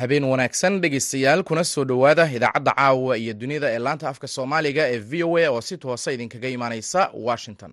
[0.00, 4.98] habeen wanaagsan dhegeystayaal kuna soo dhowaada idaacadda caawa iyo dunida ee laanta afka soomaaliga ee
[5.10, 7.72] v o a oo si toosa idinkaga imaaneysa washington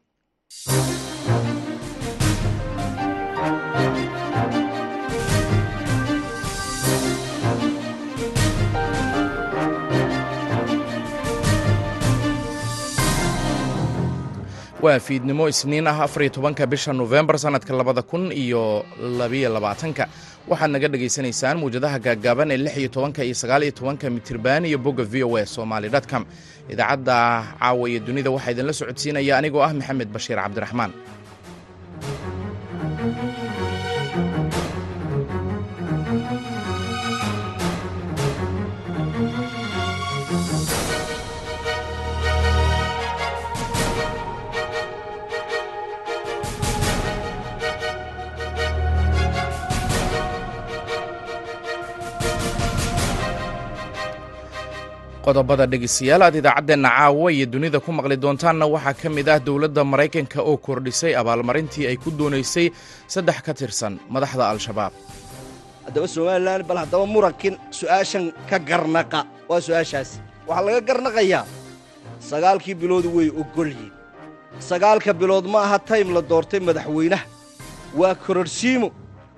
[14.83, 18.85] waa fiidnimo isniin ah afariyo tobanka bisha nofembar sannadka labada kun iyo
[19.19, 20.03] labiyo labaatanka.
[20.49, 24.77] Waxaad naga dhagaysanaysaan muwjadaha gaaggaaban ee lix iyo tobanka iyo sagaal iyo tobanka mitirban iyo
[24.85, 26.23] bogga v o a somaly dtcom
[26.73, 27.17] idaacadda
[27.59, 30.91] caawa iyo dunida waxaa idinla socodsiinaya anigoo ah maxamed bashiir cabdiraxmaan
[55.27, 59.81] qodobada dhegeystayaal aad idaacaddeenna caawa iyo dunida ku maqli doontaanna waxaa ka mid ah dowladda
[59.91, 62.67] maraykanka oo kordhisay abaalmarintii ay ku doonaysay
[63.13, 64.93] saddex ka tirsan madaxda al-shabaab.
[65.85, 69.19] Haddaba somalilan bal haddaba murankin su'aashan ka garnaqa.
[69.49, 70.17] Waa su'aashaasi
[70.47, 71.43] waxaa laga garnaqayaa
[72.29, 73.91] sagaalkii biloodu way oggolyihin
[74.69, 77.25] sagaalka bilood ma aha taym la doortay madaxweynaha.
[77.99, 78.87] Waa kororsiimo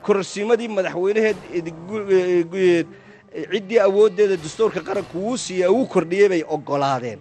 [0.05, 1.37] kororsiimadii madaxweynaheed
[3.51, 7.19] ciddii awooddeeda dastuurka qaranku wuu siiya uu kordhiyey bay oggolaadeen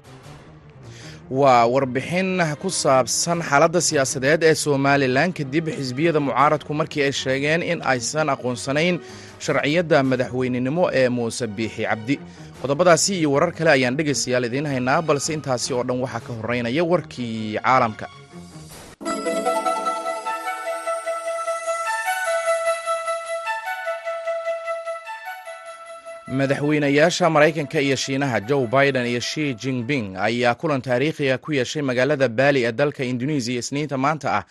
[1.31, 7.79] waa warbixin ku saabsan xaaladda siyaasadeed ee somalilan kadib xisbiyada mucaaradku markii ay sheegeen in
[7.93, 8.97] aysan aqoonsanayn
[9.45, 12.17] sharciyadda madaxweynenimo ee muuse biixi cabdi.
[12.63, 16.83] Qodobadaasi iyo warar kale ayaan dhegaystayaal idiin haynaa balse intaasi oo dhan waxaa ka horraynaya
[16.93, 18.07] warkii caalamka
[26.39, 32.29] madaxweynayaasha maraykanka iyo shiinaha joe biden iyo shi jinping ayaa kulan taariikhiga ku yeeshay magaalada
[32.29, 34.45] baali ee dalka indonesiya isniinta maanta ah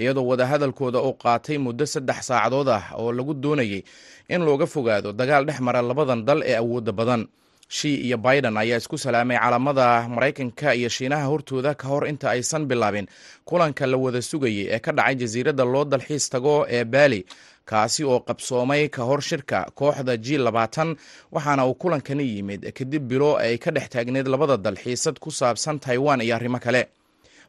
[0.00, 3.84] iyadoo wadahadalkooda uu qaatay muddo saddex saacadood ah oo lagu doonayey
[4.28, 7.22] in looga fogaado dagaal dhex mara labadan dal ee awoodda badan.
[7.68, 12.64] Shi iyo biden ayaa isku salaamay calamada maraykanka iyo shiinaha hortooda ka hor inta aysan
[12.70, 13.06] bilaabin
[13.48, 17.20] kulanka la wada sugayay ee ka dhacay jasiiradda loo dalxiis tago ee baali
[17.64, 20.96] kaasi oo qabsoomay ka hor shirka kooxda g labaatan
[21.32, 25.78] waxaana uu kulankani yimid kadib bilo ay ka dhex taagneed labada dal xiisad ku saabsan
[25.80, 26.82] taiwan iyo arrimo kale.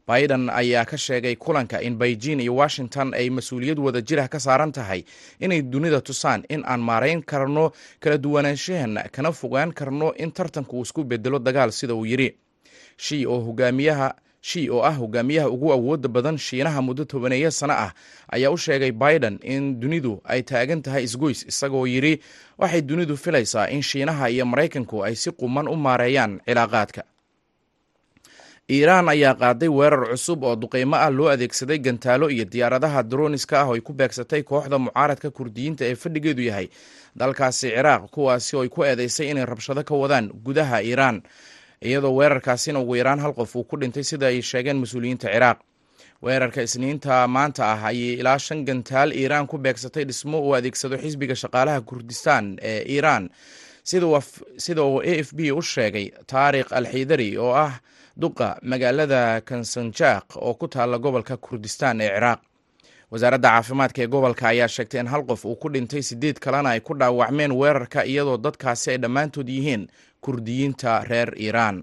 [0.07, 4.71] Biden ayaa ka sheegay kulanka in beijing iyo washington ay mas'uuliyad wada jirah ka saaran
[4.71, 5.01] tahay
[5.41, 10.81] inay dunida tusaan in aan maarayn karno kala duwanaanshahan kana fogaan karno in tartanku uu
[10.85, 12.29] isku bedelo dagaal sida uu yidhi
[12.97, 14.13] shi oo hogaamiyaha
[14.47, 17.91] shi oo ah hogaamiyaha ugu awoodda badan shiinaha muddo tobaneeya sano ah
[18.35, 22.13] ayaa u sheegay biden in dunidu ay taagan tahay isgoys isagoo yidhi
[22.61, 27.03] waxay dunidu filaysaa in shiinaha iyo maraykanku ay si quman u maareeyaan cilaaqaadka
[28.75, 33.67] iiraan ayaa qaaday weerar cusub oo duqeymo ah loo adeegsaday gantaalo iyo diyaaradaha droniska ah
[33.69, 36.67] oo ay ku beegsatay kooxda mucaaradka kurdiyiinta ee fadhigeedu yahay
[37.19, 41.17] dalkaasi ciraaq kuwaasi oo ku eedeysay inay rabshado ka wadaan gudaha iiraan
[41.81, 45.59] iyadoo weerarkaasina ugu yaraan hal qof uu ku dhintay sida ay sheegeen mas'uuliyiinta ciraaq.
[46.23, 51.35] Weerarka isniinta maanta ah ayay ilaa shan gantaal iiraan ku beegsatay dhismo uu adeegsado xisbiga
[51.35, 53.29] shaqaalaha kurdistaan ee iiraan.
[53.83, 57.73] Sida uu a f b u sheegay taariikh alxiidari oo ah
[58.21, 62.39] duqa magaalada kansanjaaq oo ku taalla gobolka kurdistaan ee ciraaq
[63.15, 66.79] wasaaradda caafimaadka ee gobolka ayaa sheegtay in hal qof uu ku dhintay sideed kalena ay
[66.87, 69.83] ku dhaawacmeen weerarka iyadoo dadkaasi ay dhammaantood yihiin
[70.25, 71.77] kurdiyiinta reer iiraan.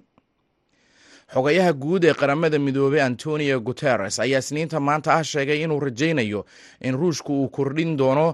[1.35, 6.41] Xogayaha guud ee qaramada midoobey antonio guteres ayaa isniinta maanta ah sheegay inuu rajaynayo
[6.81, 8.27] in ruushku uu kordhin doono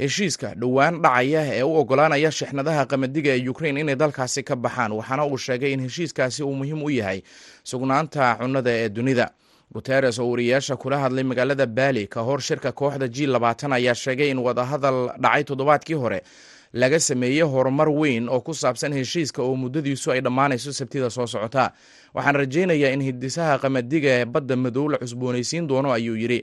[0.00, 5.24] heshiiska dhowaan dhacaya ee u oggolaanaya shixnadaha qamadiga ee ukrain inay dalkaasi ka baxaan waxaana
[5.32, 7.20] uu sheegay in heshiiskaasi uu muhiim u yahay
[7.70, 9.26] sugnaanta cunnada ee dunida
[9.74, 14.30] guteres oo wariyayaasha kula hadlay magaalada baali ka hor shirka kooxda g labaatan ayaa sheegay
[14.30, 16.20] in wadahadal dhacay toddobaadkii hore.
[16.72, 21.72] Laga sameeyey horumar weyn oo ku saabsan heshiiska oo muddadiisu ay dhammaanayso sabtida soo socota.
[22.14, 26.40] Waxaan rajaynayaa in hidisaha qamadiga ee badda madow la cusboonaysiin doono ayuu yidhi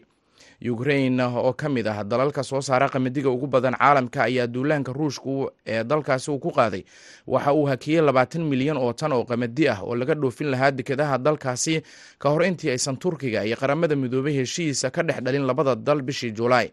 [0.64, 5.50] ukrain oo ka mid ah dalalka soo saara qamadiga ugu badan caalamka ayaa duulaanka ruushku
[5.68, 6.84] ee dalkaasi uu ku qaaday.
[7.28, 11.18] Waxa uu hakiyey labaatan milyan oo tan oo qamadi ah oo laga dhoofin lahaa dekedaha
[11.18, 11.84] dalkaasi
[12.20, 16.32] ka hor intii aysan turkiga iyo qaramada midoobay heshiisa ka dhex dhalin labada dal bishii
[16.32, 16.72] julaay.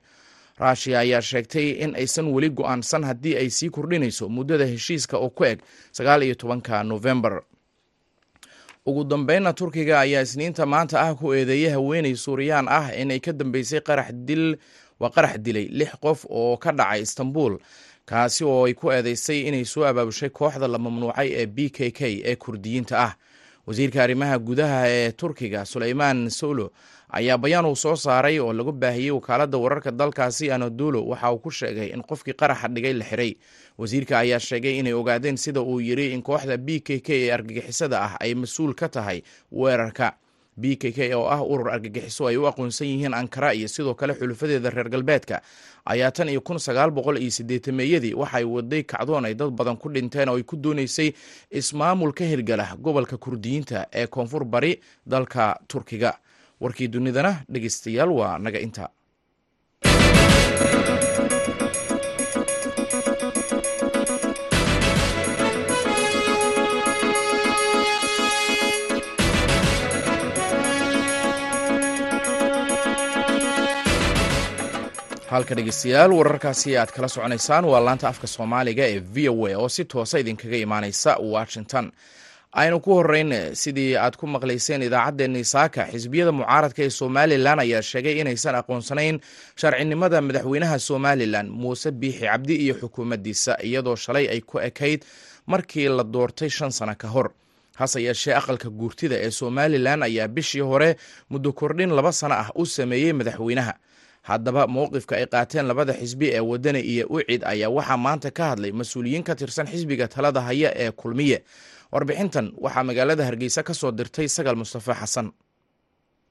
[0.61, 5.45] Rushia ayaa sheegtay in aysan weli go'aansan haddii ay sii kordhinayso muddada heshiiska oo ku
[5.45, 5.59] eg
[5.93, 7.43] sagaal iyo tobanka novembar
[8.87, 13.81] ugu dambeynna turkiga ayaa isniinta maanta ah ku eedeeyay haweeney suuriyaan ah inay ka dambeysay
[13.81, 14.57] qarax dil
[15.01, 17.59] waa qarax dilay lix qof oo ka dhacay istanbul
[18.07, 22.01] kaasi oo ay ku eedeysay inay soo abaabushay kooxda la mamnuucay ee b k k
[22.25, 23.15] ee kurdiyiinta ah.
[23.67, 26.73] Wasiirka arrimaha gudaha ee turkiga suleymaan solo
[27.13, 31.51] ayaa bayaan uu soo saaray oo lagu baahiyey wakaaladda wararka dalkaasi anadulo waxa uu ku
[31.51, 33.37] sheegay in qofkii qaraxa dhigay la xiray.
[33.79, 37.97] Wasiirka ayaa sheegay inay ogaadeen sida uu yidhi in kooxda b k k ee argagixisada
[38.03, 39.23] ah ay mas'uul ka tahay
[39.53, 40.15] weerarka.
[40.61, 44.13] B k k oo ah urur argagixiso ay u aqoonsan yihiin ankara iyo sidoo kale
[44.15, 45.41] xulufadeeda reer galbeedka.
[45.85, 49.89] Ayaa tan iyo kun sagaal boqol iyo siddeetameeyadii waxay waday kacdoon ay dad badan ku
[49.89, 51.15] dhinteen oo ay ku dooneysay
[51.51, 56.13] ismaamul ka hirgala gobolka kurdiyiinta ee koonfur bari dalka turkiga
[56.65, 58.89] warkii dunidana dhegeystayaal waa naga inta.
[75.31, 79.69] Halka dhegeystayaal wararkaasi aad kala soconaysaan waa laanta afka soomaaliga ee v o a oo
[79.69, 81.93] si toosa idinkaga imaaneysa washington
[82.53, 88.21] aynu ku horeyn sidii aad ku maqlayseen idaacaddeenii saaka xisbiyada mucaaradka ee somalilan ayaa sheegay
[88.21, 89.21] inaysan aqoonsanayn
[89.61, 95.01] sharcinimada madaxweynaha somalilan muuse biixi cabdi iyo xukuumaddiisa iyadoo shalay ay ku ekayd
[95.47, 97.31] markii la doortay shan sano ka hor.
[97.79, 100.97] Hase yeeshee aqalka guurtida ee somalilan ayaa bishii hore
[101.31, 103.75] muddo kordhin laba sano ah u sameeyey madaxweynaha.
[104.23, 108.73] Haddaba mowqifka ay qaateen labada xisbi ee wadani iyo ucid ayaa waxaa maanta ka hadlay
[108.73, 111.39] mas'uuliyiin ka tirsan xisbiga talada haya ee kulmiye
[111.93, 115.29] warbixintan waxaa magaalada hargeysa ka soo dirtay sagal mustafa xasan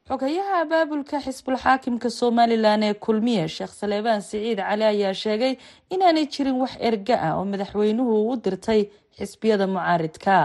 [0.09, 5.53] xogayaha abaabulka xisbul xaakimka somalilan ee kulmiye sheekh saleebaan siciid cali ayaa sheegay
[5.93, 8.81] inaanay jirin wax erga ah oo madaxweynuhu u dirtay
[9.17, 10.35] xisbiyada mucaaridka.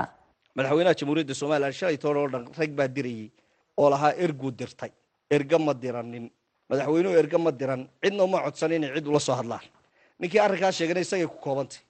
[0.57, 3.29] Madaxweynaha jamhuuriyadda somalilan shalay toban oo dhan rag baa dirayay
[3.81, 4.91] oo lahaa erguu dirtay.
[5.37, 6.27] Erga ma diranin.
[6.71, 7.81] Madaxweynuhu erga ma diran.
[8.03, 9.65] Cidna uma codsan inay cid ula soo hadlaan.
[10.21, 11.81] Ninkii arrinkaas sheegana isagay ku koobantay.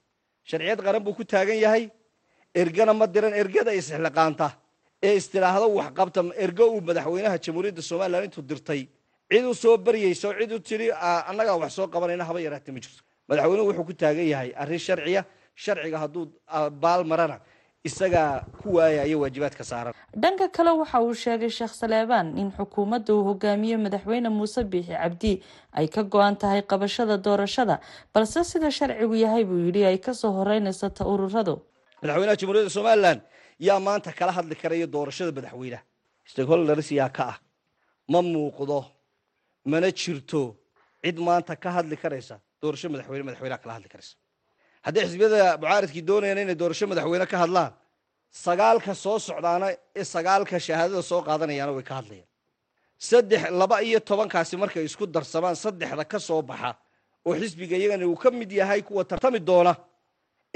[0.49, 1.83] Sharciyad qaran buu ku taagan yahay
[2.61, 4.47] ergana ma diran ergada isxilqaanta
[5.07, 8.81] ee istidhaahdo waxqabta ergo uu madaxweynaha jamhuuriyadda somalilan intuu dirtay.
[9.31, 10.87] Cid u soo baryayso cid u tidhi
[11.29, 13.01] annagaa wax soo qabanayna haba yaraata ma jirto.
[13.29, 15.21] Madaxweynuhu wuxuu ku taagan yahay arrin sharciya
[15.63, 16.23] sharciga hadduu
[16.83, 17.37] baal marana
[17.89, 18.31] isagaa
[18.61, 19.93] ku waayaya waajibaadka saaran
[20.23, 25.31] dhanka kale waxa uu sheegay sheekh saleebaan in xukuumadda uu hogaamiye madaxweyne muuse biixi cabdi
[25.79, 27.75] ay ka go-an tahay qabashada doorashada
[28.13, 31.55] balse sida sharcigu yahay buu yidhi ay ka soo horeynaysa ta ururadu
[32.01, 33.17] madaxweynaha jamhuuriyadda somalilan
[33.67, 35.83] yaa maanta kala hadli karaya doorashada madaxweynaha.
[36.31, 37.37] Stakeholders yaa ka ah
[38.11, 38.79] ma muuqdo
[39.71, 40.41] mana jirto
[41.03, 44.13] cid maanta ka hadli karaysa doorasho madaxweyne madaxweynaha kala hadli karaysa.
[44.85, 47.71] Haddii xisbiyada mucaaridkii doonayaan inay doorasho madaxweyne ka hadlaan
[48.45, 49.67] sagaalka soo socdaana
[49.99, 52.29] ee sagaalka shahaadada soo qaadanayaana way ka hadlayaan.
[53.09, 56.69] Saddex laba iyo tobankaasi markay isku darsamaan saddexda ka soo baxa
[57.27, 59.73] oo xisbiga iyagana uu ka mid yahay kuwa tartami doona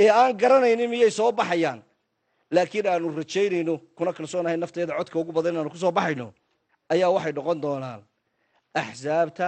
[0.03, 1.79] ee aan garanaynin miyay soo baxayaan?
[2.55, 6.27] Laakiin aanu rajaynayno kuna kalsoonahay nafteeda codka ugu badan inaanu ku soo baxayno
[6.93, 8.01] ayaa waxay noqon doonaan
[8.81, 9.47] axsaabta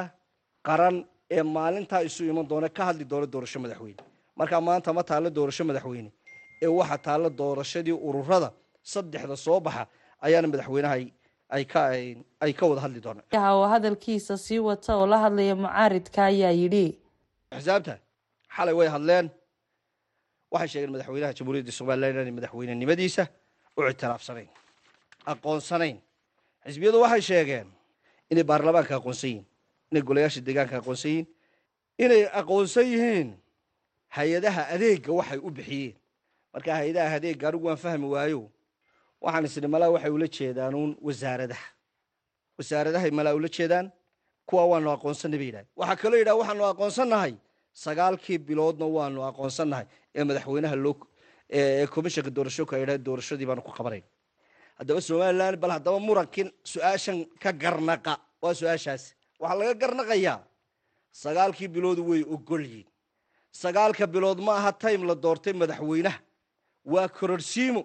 [0.68, 0.96] qaran
[1.36, 4.02] ee maalintaa isu iman doona ka hadli doona doorasho madaxweyne.
[4.40, 6.10] Markaa maanta ma taallo doorasho madaxweyne
[6.64, 8.50] ee waxa taallo doorashadii ururada
[8.94, 9.84] saddexda soo baxa
[10.26, 10.96] ayaana madaxweynaha
[12.44, 13.26] ay ka wada hadli doonaan.
[13.34, 16.86] Oo hadalkiisa sii wata oo la hadlaya mucaaridka ayaa yidhi
[17.56, 17.94] axsaabta
[18.56, 19.26] xalay way hadleen
[20.52, 23.24] waxay sheegeen madaxweynaha jamhuuriyadda somalilan inaanay madaxweynenimadiisa
[23.78, 24.50] u ictiraafsanayn
[25.32, 25.98] aqoonsanayn.
[26.66, 27.68] Xisbiyadu waxay sheegeen
[28.32, 29.46] inay baarlamaanka aqoonsan yihiin
[29.92, 31.28] inay golayaasha deegaanka aqoonsan yihiin
[32.04, 33.30] inay aqoonsan yihiin
[34.18, 35.96] hay'adaha adeega waxay u bixiyeen.
[36.54, 38.42] Marka hay'adaha adeega anigu waan fahmi waayo
[39.24, 41.68] waxaan isni malaa waxay ula jeedaan uun wasaaradaha.
[42.58, 43.88] Wasaaradahay malaa ula jeedaan
[44.46, 47.34] kuwa waanu aqoonsanay bay yidhahdeen waxaa kaloo yidhaha waxaanu aqoonsannahay
[47.74, 49.86] sagaalkii biloodna waanu aqoonsannahay
[50.16, 50.96] ee madaxweynaha loo
[51.50, 54.04] ee komishanka doorashooka ay yidhahdeen doorashadii baanu ku qabanayn
[54.80, 60.40] haddaba somalilan bal haddaba murankin su'aashan ka garnaqa waa su'aashaasi waxaa laga garnaqayaa.
[61.12, 62.88] Sagaalkii biloodu way ogol yihiin
[63.52, 66.20] sagaalka bilood ma aha time la doortay madaxweynaha.
[66.86, 67.84] Waa kororsiimo.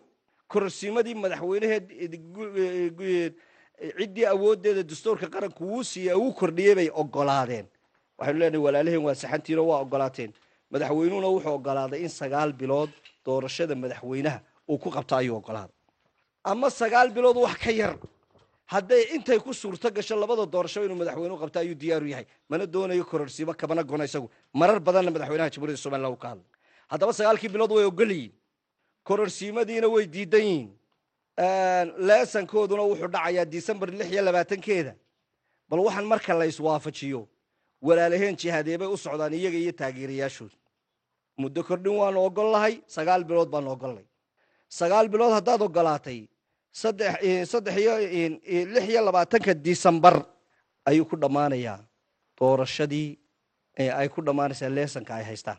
[0.49, 1.87] Kororsiimadii madaxweynaheed
[3.99, 7.67] ciddii awooddeeda dastuurka qaranku wuu siiyey uu kordhiyey bay ogolaadeen
[8.19, 10.31] waxaynu leenahay walaalaheen waa saxantiino waa ogolaateen
[10.73, 12.91] madaxweynuhuna wuxuu ogolaaday in sagaal bilood
[13.27, 14.39] doorashada madaxweynaha
[14.71, 15.75] uu ku qabto ayuu ogolaaday
[16.51, 17.95] ama sagaal bilood wax ka yar.
[18.73, 22.27] Hadday intay ku suurto gasho labada doorasho inuu madaxweynuhu qabto ayuu diyaaru yahay.
[22.49, 24.29] Mana doonayo kororsiimo kabana gona isagu
[24.61, 26.47] marar badanna madaxweynaha jamhuuriyadda somalilan uu ka hadlay
[26.93, 28.33] haddaba sagaalkii bilood way ogol yihiin
[29.09, 30.69] kororsiimadiina way diidan yihiin
[32.09, 34.93] leesankooduna wuxuu dhacayaa disembar lix iyo labaatankeeda
[35.69, 37.21] bal waxaan marka la iswaafajiyo
[37.87, 40.57] walaalaheen jihaadee bay u socdaan iyaga iyo taageerayaashooda
[41.41, 44.07] muddo kordhin waanu ogollahay sagaal bilood baanu ogollay
[44.79, 46.21] sagaal bilood haddaad ogolaatay
[46.81, 47.95] saddex iyo
[48.75, 50.17] lix iyo labaatanka disembar
[50.89, 51.79] ayuu ku dhammaanayaa.
[52.39, 53.09] Doorashadii
[54.01, 55.59] ay ku dhammaanaysaa leesanka ay haystaan.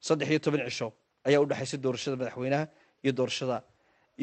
[0.00, 0.88] Saddex iyo toban cisho
[1.26, 2.64] ayaa u dhexaysa doorashada madaxweynaha
[3.04, 3.62] iyo doorashada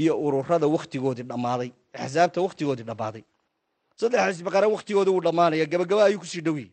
[0.02, 3.24] iyo ururada wakhtigoodii dhammaaday axsaabta wakhtigoodii dhammaaday.
[4.00, 6.72] Saddex xisbi qaran wakhtigooda wuu dhammaanaya gabagaba ayuu ku sii dhowyihin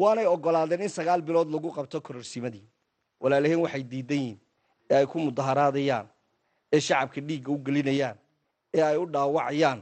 [0.00, 2.64] waanay ogolaadeen in sagaal bilood lagu qabto kororsimadii
[3.22, 4.38] walaalaheen waxay diidan yihiin
[4.90, 6.06] ee ay ku mudaharaadayaan
[6.72, 8.16] ee shacabka dhiigga u gelinayaan
[8.76, 9.80] ee ay u dhaawacayaan.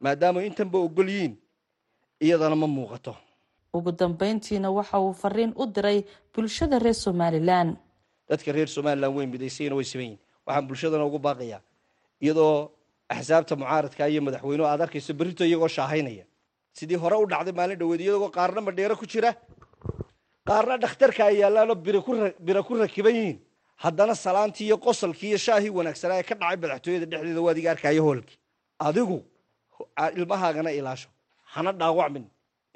[0.00, 1.34] Maadaama intanba ogol yihiin
[2.20, 3.16] iyadana ma muuqato.
[3.74, 5.98] Ugu dambeyntiina waxa uu fariin u diray
[6.34, 7.76] bulshada reer somalilan
[8.28, 11.60] dadka reer somalilan way midaysayna way yihiin waxaan bulshadana ugu baaqayaa
[12.20, 12.70] iyadoo
[13.08, 16.24] axsaabta mucaaradka iyo madaxweynuhu aad arkayso berrito iyagoo shaahaynaya
[16.78, 18.02] sidii hore u dhacday maalin dhaweed
[18.36, 19.30] qaarna madheero ku jira.
[20.48, 21.76] Qaarna dhakhtarka ay yaallaanoo
[22.46, 23.38] bira ku rakiban yihiin.
[23.84, 28.02] Haddana salaantii iyo qosalkii iyo shaahii wanaagsanaa ee ka dhacay madaxtooyada dhexdeeda waad iga arkaayo
[28.06, 28.38] hoolkii
[28.86, 29.18] adigu
[30.18, 31.08] ilmahaagana ilaasho.
[31.54, 32.24] Hana dhaawacmin.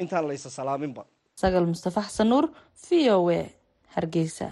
[0.02, 1.02] Intaan laysa salaaminba.
[1.42, 2.44] Sagal mustafa xasan nuur
[2.84, 3.40] v o a
[3.94, 4.46] hargeysa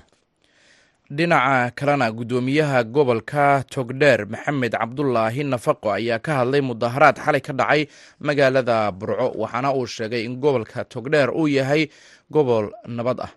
[1.16, 7.82] dhinaca kalena guddoomiyaha gobolka togdheer maxamed cabdulaahi nafaqo ayaa ka hadlay mudaharaad xalay ka dhacay
[8.26, 11.82] magaalada burco waxaana uu sheegay in gobolka togdheer uu yahay
[12.30, 13.32] gobol nabad ah.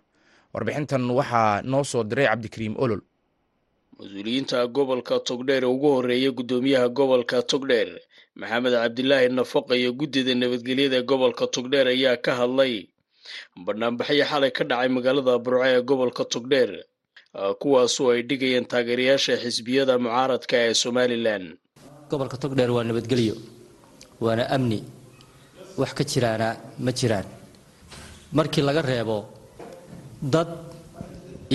[0.53, 3.01] Warbixintan waxaa noo soo diray cabdikariim olol.
[3.99, 7.89] Mas'uuliyiinta gobolka togdheer ee ugu horreeya guddoomiyaha gobolka togdheer
[8.39, 12.87] maxamed cabdilaahi nafaqo iyo guddida nabadgelyada gobolka togdheer ayaa ka hadlay.
[13.65, 16.71] Banaanbaxyo xalay ka dhacay magaalada burco ee gobolka togdheer
[17.61, 21.43] kuwaasoo ay dhigayeen taageerayaasha xisbiyada mucaaradka ee somalilan
[22.09, 23.35] gobolka togdheer waa nabadgelyo
[24.25, 24.79] waana amni.
[25.79, 26.47] Wax ka jiraana
[26.85, 27.27] ma jiraan.
[28.37, 29.17] Markii laga reebo
[30.33, 30.47] dad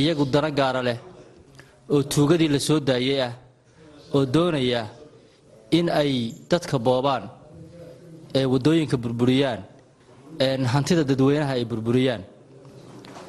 [0.00, 0.99] iyagu dana gaara leh
[1.92, 3.32] oo tuugadii la soo daayey ah
[4.14, 4.82] oo doonaya
[5.78, 6.12] in ay
[6.50, 7.25] dadka boobaan
[8.38, 9.60] ee waddooyinka burburiyaan
[10.72, 12.22] hantida dadweynaha ay burburiyaan.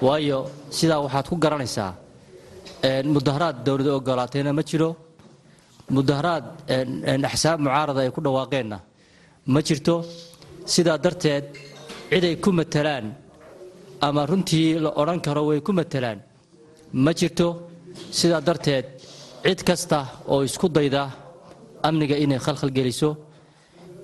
[0.06, 0.38] Waayo
[0.78, 1.92] sidaa waxaad ku garanaysaa
[2.84, 4.90] mudaharaad dowladda ogolaatayna ma jiro.
[5.96, 6.46] Mudaharaad
[7.30, 8.78] axsaab mucaarada ay ku dhawaaqeenna
[9.54, 9.96] ma jirto.
[10.66, 11.46] Sidaa darteed
[12.10, 13.06] cid ay ku matalaan
[14.02, 16.20] ama runtii la odhan karo way ku matalaan
[16.94, 17.48] ma jirto.
[18.20, 18.86] Sidaa darteed
[19.44, 20.00] cid kasta
[20.32, 21.04] oo isku dayda
[21.88, 23.10] amniga inay khalkhal geliso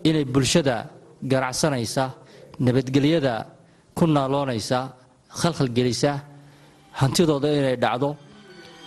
[0.08, 0.76] inay bulshada
[1.32, 2.06] ganacsanaysa
[2.66, 3.34] nabadgelyada
[3.98, 4.80] ku naaloonaysa
[5.40, 6.12] khalkhal gelisa
[7.00, 8.10] hantidooda inay dhacdo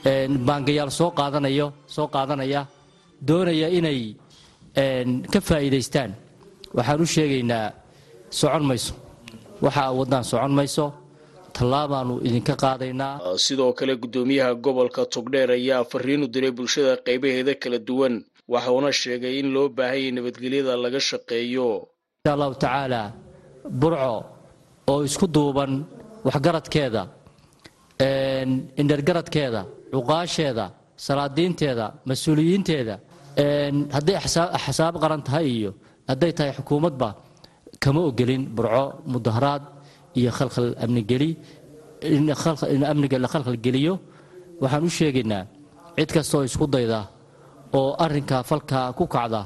[0.04, 2.66] baangayaal soo qaadanayo soo qaadanaya
[3.28, 4.00] doonaya inay
[5.32, 6.10] ka faa'iidaystaan.
[6.76, 7.66] Waxaan u sheegaynaa
[8.30, 8.94] socon mayso.
[9.64, 10.86] Waxa waddaan socon mayso
[11.56, 13.14] tallaabaanu idinka qaadaynaa.
[13.44, 18.14] Sidoo kale guddoomiyaha gobolka togdheer ayaa fariin u diray bulshada qaybaheeda kala duwan.
[18.52, 21.68] Waxuuna sheegay in loo baahanyay nabadgelyada laga shaqeeyo.
[22.24, 23.02] Insha allahu tacaala
[23.80, 24.24] burco
[24.90, 25.72] oo isku duuban
[26.26, 27.02] waxgaradkeeda
[28.80, 29.62] indhergaradkeeda
[29.94, 30.66] cuqaasheeda
[31.06, 32.94] salaadiinteeda mas'uuliyiinteeda
[33.96, 34.16] hadday
[34.58, 35.70] axsaab qaran tahay iyo
[36.10, 37.08] hadday tahay xukuumadba
[37.82, 39.62] kama ogelin burco mudaharaad
[40.18, 41.30] iyo khalkhal amnigeli
[42.16, 43.94] in amniga la khalkhalgeliyo
[44.62, 45.44] waxaan u sheegaynaa
[45.96, 47.00] cid kastaoo isku dayda
[47.78, 49.42] oo arrinka falka ku kacda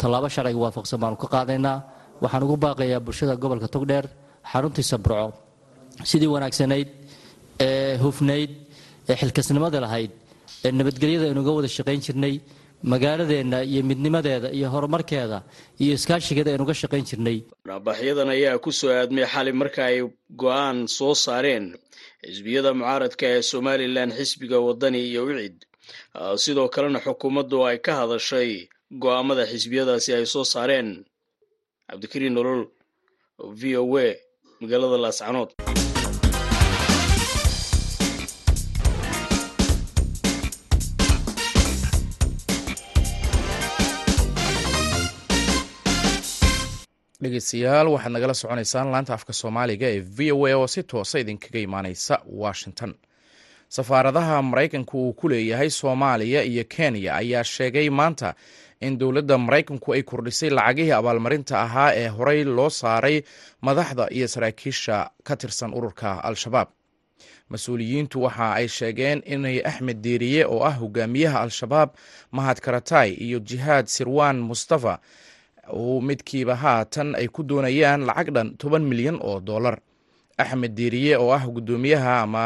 [0.00, 1.76] tallaabo sharciga waafaqsan baanu ka qaadaynaa
[2.22, 4.06] waxaan ugu baaqayaa bulshada gobolka togdheer
[4.50, 5.26] xaruntiisa burco
[6.10, 6.88] sidii wanaagsanayd
[7.66, 8.50] ee hufnayd
[9.10, 10.10] ee xilkasnimada lahayd
[10.66, 12.34] ee nabadgelyada aynuga wada shaqayn jirnay
[12.92, 15.38] magaaladeenna iyo midnimadeeda iyo horumarkeeda
[15.82, 17.38] iyo iskaashigeeda aynuga shaqayn jirnay.
[17.64, 19.98] Banaanbaxyadan ayaa ku soo aadmay xali marka ay
[20.42, 21.66] go'aan soo saareen
[22.28, 25.56] xisbiyada mucaaradka ee somalilan xisbiga wadani iyo wicid.
[26.44, 28.50] Sidoo kalena xukuumaddu ay ka hadashay
[29.02, 30.88] go'aamada xisbiyadaasi ay soo saareen.
[31.88, 32.62] Cabdikariin nolol
[33.60, 34.08] v o a
[34.60, 35.50] magaalada laascanood
[47.24, 51.58] dhegeystayaal waxaad nagala soconaysaan laanta afka soomaaliga ee v o a oo si toosa idinkaga
[51.66, 52.94] imaaneysa washington.
[53.68, 58.34] Safaaradaha maraykanku uu ku leeyahay soomaaliya iyo kenya ayaa sheegay maanta
[58.80, 63.22] in dowladda maraykanku ay kordhisay lacagihii abaalmarinta ahaa ee horey loo saaray
[63.66, 66.68] madaxda iyo saraakiisha ka tirsan ururka al-shabaab.
[67.50, 71.90] Mas'uuliyiintu waxa ay sheegeen inay axmed deeriye oo ah hogaamiyaha al-shabaab
[72.36, 74.98] mahad karatay iyo jihaad sirwan mustafa
[75.72, 79.78] uu midkiiba haatan ay ku doonayaan lacag dhan toban milyan oo dollar.
[80.38, 82.44] Axmed diiriye oo ah guddoomiyaha ama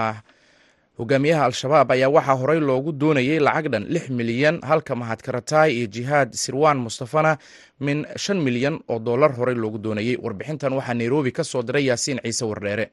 [0.98, 5.87] hogaamiyaha al-shabaab ayaa waxaa horey loogu doonayey lacag dhan lix milyan halka mahad karataay iyo
[5.87, 7.38] jihaad sirwaan mustafana
[7.80, 12.20] min shan milyan oo dollar horey loogu doonayey warbixintan waxaa nairobi ka soo diray yaasiin
[12.25, 12.87] ciise wardheere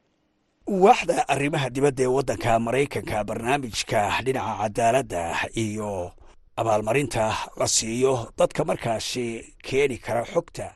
[0.67, 5.22] waaxda arrimaha dibadda ee waddanka maraykanka barnaamijka dhinaca cadaaladda
[5.65, 6.12] iyo
[6.57, 7.25] abaalmarinta
[7.59, 10.67] la siiyo dadka markaasi keeni kara xogta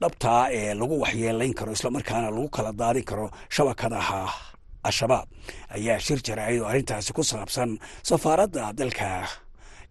[0.00, 4.20] dhabtaa ee lagu waxyeelayn karo islamarkaana lagu kala daadin karo shabakadaha
[4.88, 5.26] al-shabaab.
[5.76, 9.08] Ayaa shir jaraa'id oo arrintaasi ku saabsan safaaradda dalka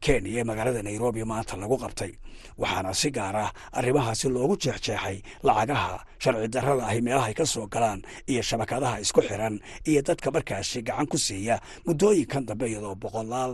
[0.03, 2.11] kenya ee magaalada nairobi maanta lagu qabtay.
[2.61, 3.45] Waxaana si gaara
[3.79, 5.17] arrimahaasi loogu jeexjeexay
[5.47, 7.99] lacagaha sharci darrada ahi meelahay ka soo galaan
[8.31, 9.55] iyo shabakadaha isku xiran
[9.89, 11.55] iyo dadka markaasi gacan ku siiya
[11.87, 13.53] muddooyinkan dambe iyadoo boqolaal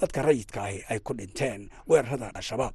[0.00, 2.74] dadka rayidka ahi ay ku dhinteen weerarada al-shabaab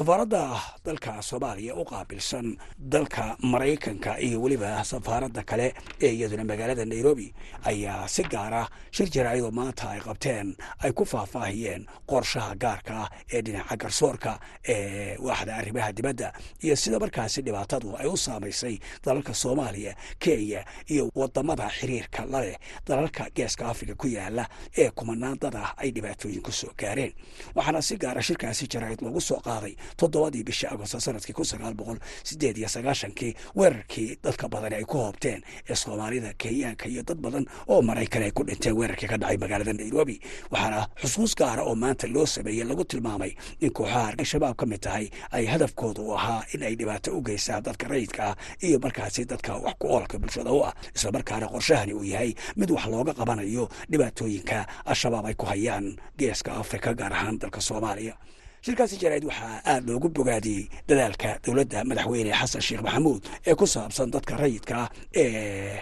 [0.00, 7.34] safaaradda dalka soomaaliya u qaabilsan dalka maraykanka iyo weliba safaaradda kale ee iyaduna magaalada nairobi
[7.64, 13.42] ayaa si gaara shir jaraa'idoo maanta ay qabteen ay ku faahfaahiyeen qorshaha gaarka ah ee
[13.42, 16.32] dhinaca garsoorka ee waaxda arrimaha dibadda
[16.64, 22.56] iyo sida markaasi dhibaatadu ay u saamaysay dalalka soomaaliya kenya iyo waddamada xiriirka la leh
[22.88, 24.48] dalalka geeska afrika ku yaalla
[24.80, 27.12] ee kumanaandada ay dhibaatooyin ku soo gaareen.
[27.54, 31.44] Waxaana si gaara shirkaasi jaraa'id loogu soo qaaday toddobadii bishii agosto sannadkii kun
[31.76, 37.18] boqol sideed iyo sagaashankii weerarkii dadka badani ay ku hoobteen ee soomaalida kenyaanka iyo dad
[37.18, 40.20] badan oo maraykan ay ku dhinteen weerarkii ka dhacay magaalada nairobi.
[40.50, 45.06] Waxaana xusuus gaara oo maanta loo sameeyey lagu tilmaamay in kooxaha al-shabaab ka mid tahay
[45.32, 49.74] ay hadafkooda ahaa in ay dhibaato u geystaan dadka rayidka ah iyo markaasi dadka wax
[49.78, 54.58] ku oolka bulshada u ah islamarkaana qorshahani uu yahay mid wax looga qabanayo dhibaatooyinka
[54.90, 58.14] al-shabaab ay ku hayaan geeska afrika gaar ahaan dalka soomaaliya
[58.64, 64.08] shirkaasi jaraa'id waxaa aada loogu bogaadiyey dadaalka dowladda madaxweyne xasan sheekh maxamuud ee ku saabsan
[64.14, 64.88] dadka rayidka ah
[65.22, 65.78] ee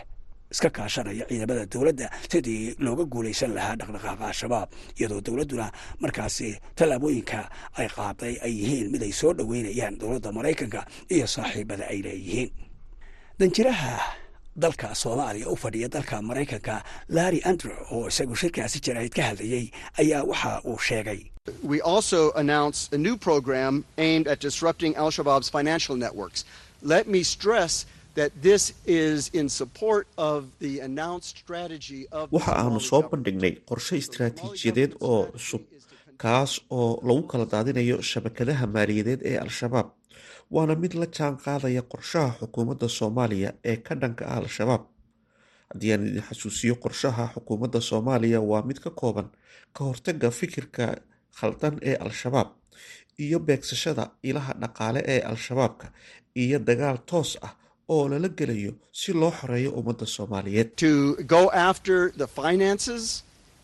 [0.52, 5.66] iska kaashanaya ciidamada dowladda sidii looga guulaysan lahaa dhaqdhaqaaqa al-shabaab iyadoo dowladduna
[6.02, 6.48] markaasi
[6.78, 7.40] tallaabooyinka
[7.80, 10.80] ay qaaday ay yihiin mid ay soo dhoweynayaan dowladda maraykanka
[11.14, 12.50] iyo saaxiibada ay leeyihiin.
[13.40, 13.94] Danjiraha
[14.64, 16.76] dalka soomaaliya u fadhiya dalka maraykanka
[17.16, 19.66] larry andrew oo isagu shirkaasi jaraa'id ka hadlayey
[20.02, 21.20] ayaa waxa uu sheegay.
[21.72, 23.74] We also announced a new program
[24.06, 26.40] aimed at disrupting Al Shabaab's financial networks.
[26.94, 27.74] Let me stress
[28.18, 33.94] that this is in support of the announced strategy of waxa aanu soo bandhignay qorshe
[34.02, 35.62] istaraatiijiyadeed oo cusub
[36.24, 39.86] kaas oo lagu kala daadinayo shabakadaha maaliyadeed ee al-shabaab
[40.54, 44.82] waana mid la jaan qaadaya qorshaha xukuumadda soomaaliya ee ka dhanka al-shabaab
[45.70, 49.28] haddii aan idin xasuusiyo qorshaha xukuumadda soomaaliya waa mid ka kooban
[49.76, 50.84] ka hortaga fikirka
[51.38, 52.48] khaldan ee al-shabaab
[53.24, 55.86] iyo beegsashada ilaha dhaqaale ee al-shabaabka
[56.42, 57.52] iyo dagaal toos ah
[57.94, 60.68] oo lala gelayo si loo xoreeyo ummadda soomaaliyeed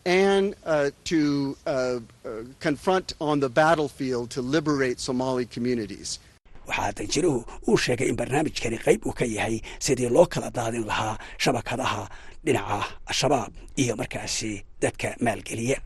[0.05, 6.19] and uh, to uh, uh, confront on the battlefield to liberate Somali communities.
[6.67, 11.15] Waxaa danjiruhu uu sheegay in barnaamijkani qayb uu ka yahay sidii loo kala daadin lahaa
[11.43, 12.03] shabakadaha
[12.45, 13.51] dhinaca al-shabaab
[13.81, 14.51] iyo markaasi
[14.81, 15.77] dadka maalgeliya.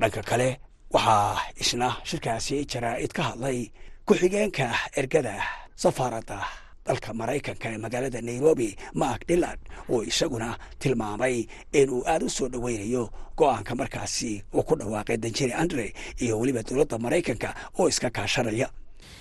[0.00, 0.48] Dhanka kale
[0.94, 3.58] waxaa isna shirkaasi jaraa'id ka hadlay
[4.06, 4.66] ku-xigeenka
[5.00, 5.34] ergada
[5.82, 6.38] safaaradda
[6.86, 8.68] dalka maraykanka ee magaalada nairobi
[9.02, 9.60] mark dillard
[9.92, 10.48] oo isaguna
[10.82, 11.36] tilmaamay
[11.80, 13.02] inuu aada u soo dhoweynayo
[13.38, 15.86] go'aanka markaasi uu ku dhawaaqay danjiri andre
[16.22, 18.68] iyo weliba dowladda maraykanka oo iska kaashanaya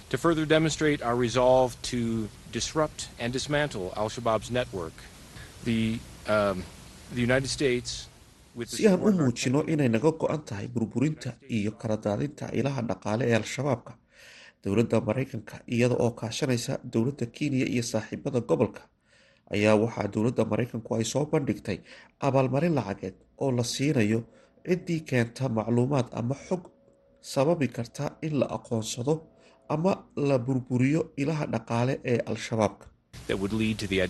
[0.10, 4.94] To further demonstrate our resolve to disrupt and dismantle Al Shabaab's network,
[5.66, 6.64] the, um,
[7.14, 8.08] the United States,
[8.66, 13.36] si aan u muujino inay naga go-an tahay burburinta iyo kala daadinta ilaha dhaqaale ee
[13.40, 13.94] al-shabaabka
[14.64, 18.82] dowladda maraykanka iyada oo kaashanaysa dowladda kenya iyo saaxiibada gobolka
[19.56, 21.78] ayaa waxaa dowladda maraykanku ay soo bandhigtay
[22.28, 24.20] abaalmarin lacageed oo la siinayo
[24.68, 26.64] ciddii keenta macluumaad ama xog
[27.34, 29.14] sababi karta in la aqoonsado
[29.70, 32.86] ama la burburiyo ilaha dhaqaale ee al-shabaabka
[33.28, 34.02] that would lead to the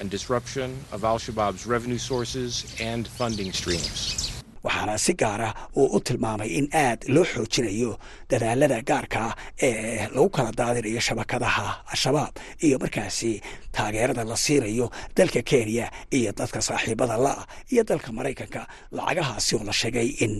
[0.00, 4.35] and disruption of Al Shabaab's revenue sources and funding streams.
[4.64, 5.48] Waxaana si gaara
[5.80, 7.92] uu u tilmaamay in aad loo xoojinayo
[8.30, 9.22] dadaalada gaarka
[9.62, 12.34] ee lagu kala daadinayo shabakadaha al-shabaab
[12.66, 13.32] iyo markaasi
[13.76, 15.86] taageerada la siinayo dalka kenya
[16.18, 18.60] iyo dadka saaxiibada la-ah iyo dalka maraykanka
[18.96, 20.34] lacagahaasi oo la sheegay in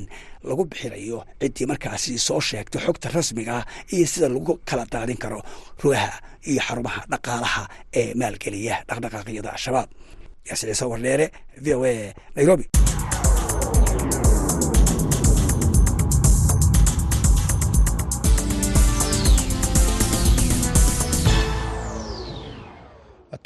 [0.48, 3.57] lagu bixinayo ciddii markaasi soo sheegto xogta rasmiga
[3.94, 5.40] iyo sida lagu kala daadin karo
[5.83, 6.11] rugaha
[6.50, 7.62] iyo xarumaha dhaqaalaha
[8.00, 9.88] ee maalgeliya dhaqdhaqaaqyada al-shabaab.
[10.48, 11.26] Yaasiin ciise wardheere
[11.64, 12.64] v o a nairobi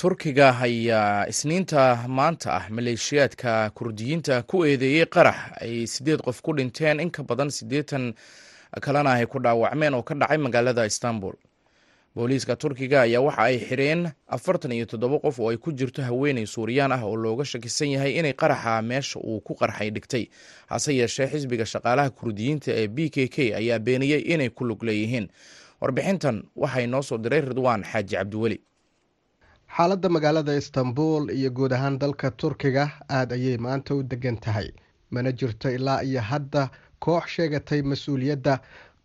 [0.00, 7.00] turkiga ayaa isniinta maanta ah maleeshiyaadka kurdiyiinta ku eedeeyey qarax ay siddeed qof ku dhinteen
[7.00, 8.14] in ka badan siddeetan
[8.80, 11.34] kalena ay ku dhaawacmeen oo ka dhacay magaalada istanbul.
[12.16, 16.46] Booliiska turkiga ayaa waxa ay xireen afartan iyo toddoba qof oo ay ku jirto haweeney
[16.46, 20.24] suuriyaan ah oo looga shakisan yahay inay qaraxa meesha uu ku qarxay dhigtay.
[20.66, 25.28] Hase yeeshee xisbiga shaqaalaha kurdiyiinta ee b k k ayaa beeniyey inay ku lug leeyihiin.
[25.80, 28.58] Warbixintan waxay noo soo diray ridwaan xaaji cabdiweli
[29.76, 34.70] xaaladda magaalada istanbul iyo guud ahaan dalka turkiga aada ayay maanta u degan tahay.
[35.11, 38.59] Mana jirto ilaa iyo hadda koox sheegatay mas'uuliyadda.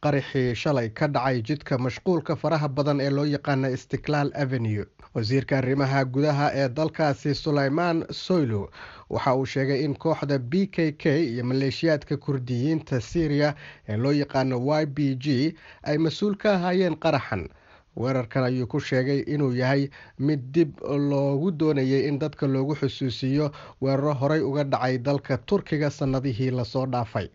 [0.04, 4.86] Qaraxii shalay ka dhacay jidka mashquulka faraha badan ee loo yaqaana istiklaal avenue.
[5.16, 8.70] Wasiirka arrimaha gudaha ee dalkaasi sulaymaan soylu
[9.10, 13.56] waxa uu sheegay in kooxda b k k iyo maleeshiyaadka kurdiyiinta syriya
[13.90, 17.50] ee loo yaqaano y b g ay mas'uul ka ahaayeen qaraxan
[17.96, 20.72] weerarkan ayuu ku sheegay inuu yahay mid dib
[21.10, 26.86] loogu doonayay in dadka loogu xusuusiyo weeraro horey uga dhacay dalka turkiga sannadihii la soo
[26.86, 27.30] dhaafay.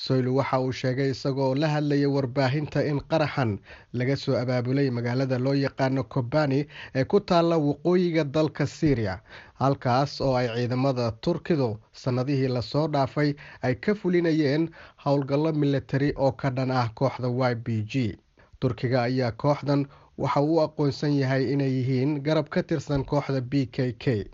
[0.00, 3.58] Soylu waxa uu sheegay isagoo la hadlayay warbaahinta in qaraxan
[3.92, 6.60] laga soo abaabulay magaalada loo yaqaano kobani
[6.94, 9.20] ee ku taalla waqooyiga dalka syriya
[9.60, 14.70] halkaas oo ay ciidamada turkidu sannadihii la soo dhaafay ay ka fulinayeen
[15.04, 18.16] howlgallo militari oo ka dhan ah kooxda y b g
[18.60, 19.86] turkiga ayaa kooxdan
[20.18, 24.24] waxa uu aqoonsan yahay inay yihiin garab ka tirsan kooxda b k k.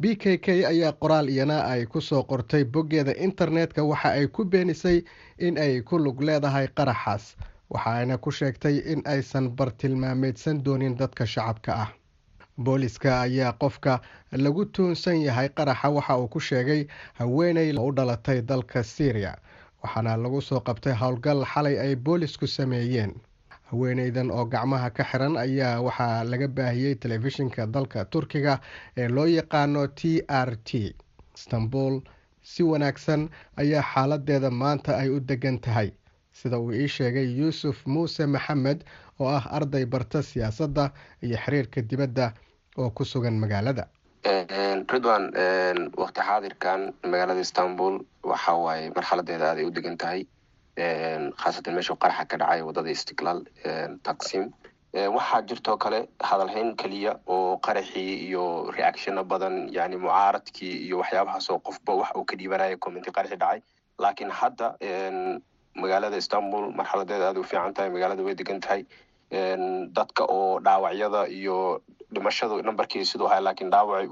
[0.00, 4.44] B k k ayaa qoraal iyana ay ku soo qortay boggeeda internetka waxa ay ku
[4.44, 5.02] beenisay
[5.38, 7.36] in ay ku lug leedahay qaraxaas
[7.70, 11.90] waxaayna ku sheegtay in aysan bartilmaameedsan doonin dadka shacabka ah.
[12.58, 14.00] Booliska ayaa qofka
[14.32, 16.86] lagu tuunsan yahay qaraxa waxa uu ku sheegay
[17.18, 19.36] haweeney u dhalatay dalka syriya
[19.82, 23.14] waxaana lagu soo qabtay howlgal xalay ay boolisku sameeyeen
[23.72, 28.60] haweeneydan oo gacmaha ka xiran ayaa waxaa laga baahiyey telefishinka dalka turkiga
[28.96, 30.92] ee loo yaqaano t r t.
[31.36, 32.00] Istanbul
[32.42, 35.88] si wanaagsan ayaa xaaladeeda maanta ay u degan tahay.
[36.32, 38.84] Sida uu ii sheegay yuusuf muuse maxamed
[39.20, 42.32] oo ah arday barta siyaasadda iyo xiriirka dibadda
[42.78, 43.88] oo ku sugan magaalada.
[44.92, 45.24] Ridwan
[45.96, 50.26] waqti xaadirkan magaalada istanbul waxa waaye marxaladeeda aaday u degan tahay
[50.76, 53.40] khaasatan meesha qaraxa ka dhacay waddada istiklaal
[54.02, 54.52] taqsim
[55.16, 61.58] waxaa jirtoo kale hadalhayn keliya oo qaraxii iyo reactiono badan yani mucaaradkii iyo waxyaabahaas oo
[61.58, 63.60] qofba wax uu ka dhiibanaya commenti qaraxi dhacay.
[63.98, 64.76] Laakiin hadda
[65.76, 68.84] magaalada istanbul marxaladeeda aad u fiican tahay magaalada way degan tahay.
[69.96, 71.82] Dadka oo dhaawacyada iyo
[72.12, 74.08] dhimashadu numberkii siduu ahay laakiin dhaawac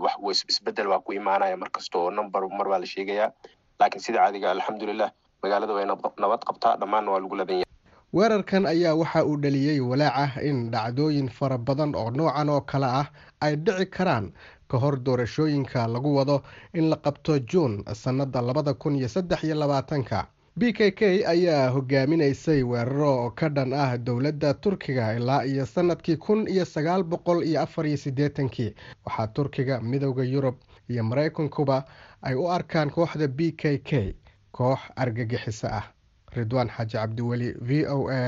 [0.49, 3.33] isbeddel baa ku imaanaya markasta oo number mar baa la sheegayaa.
[3.81, 5.11] Laakiin sida caadiga alxamdulilah
[5.43, 7.69] magaalada way nabad qabtaa dhammaanna waa lagu ladan yahay
[8.13, 12.87] weerarkan ayaa waxa uu dhaliyey walaac ah in dhacdooyin fara badan oo noocan oo kale
[12.87, 13.07] ah
[13.41, 14.33] ay dhici karaan
[14.69, 16.43] ka hor doorashooyinka lagu wado
[16.75, 20.27] in la qabto juun sannada labada kun iyo saddex iyo labaatanka.
[20.57, 26.47] B k k ayaa hogaaminaysay weeraro ka dhan ah dowladda turkiga ilaa iyo sannadkii kun
[26.49, 28.75] iyo sagaal boqol iyo afar iyo siddeetankii.
[29.07, 30.55] Waxaa turkiga midowda yurub
[30.91, 31.85] iyo maraykankuba
[32.23, 34.15] ay u arkaan kooxda b k k
[34.61, 35.85] koox argagixiso ah.
[36.37, 38.23] Ridwaan xaaji cabdiweli v o a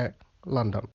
[0.55, 0.85] london.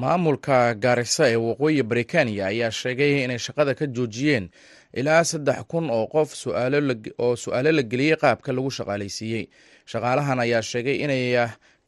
[0.00, 4.46] Maamulka gaarisa ee waqooyi baritaniya ayaa sheegay inay shaqada ka joojiyeen
[5.00, 6.30] ilaa saddex kun oo qof
[7.24, 9.44] oo su'aalo la geliyey qaabka lagu shaqaalaysiiyey.
[9.90, 11.36] Shaqaalahan ayaa sheegay inay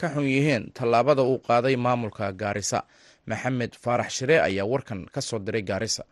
[0.00, 2.78] ka xun yihiin tallaabada uu qaaday maamulka gaarisa
[3.26, 6.04] maxamed faarax shire ayaa warkan ka soo diray gaarisa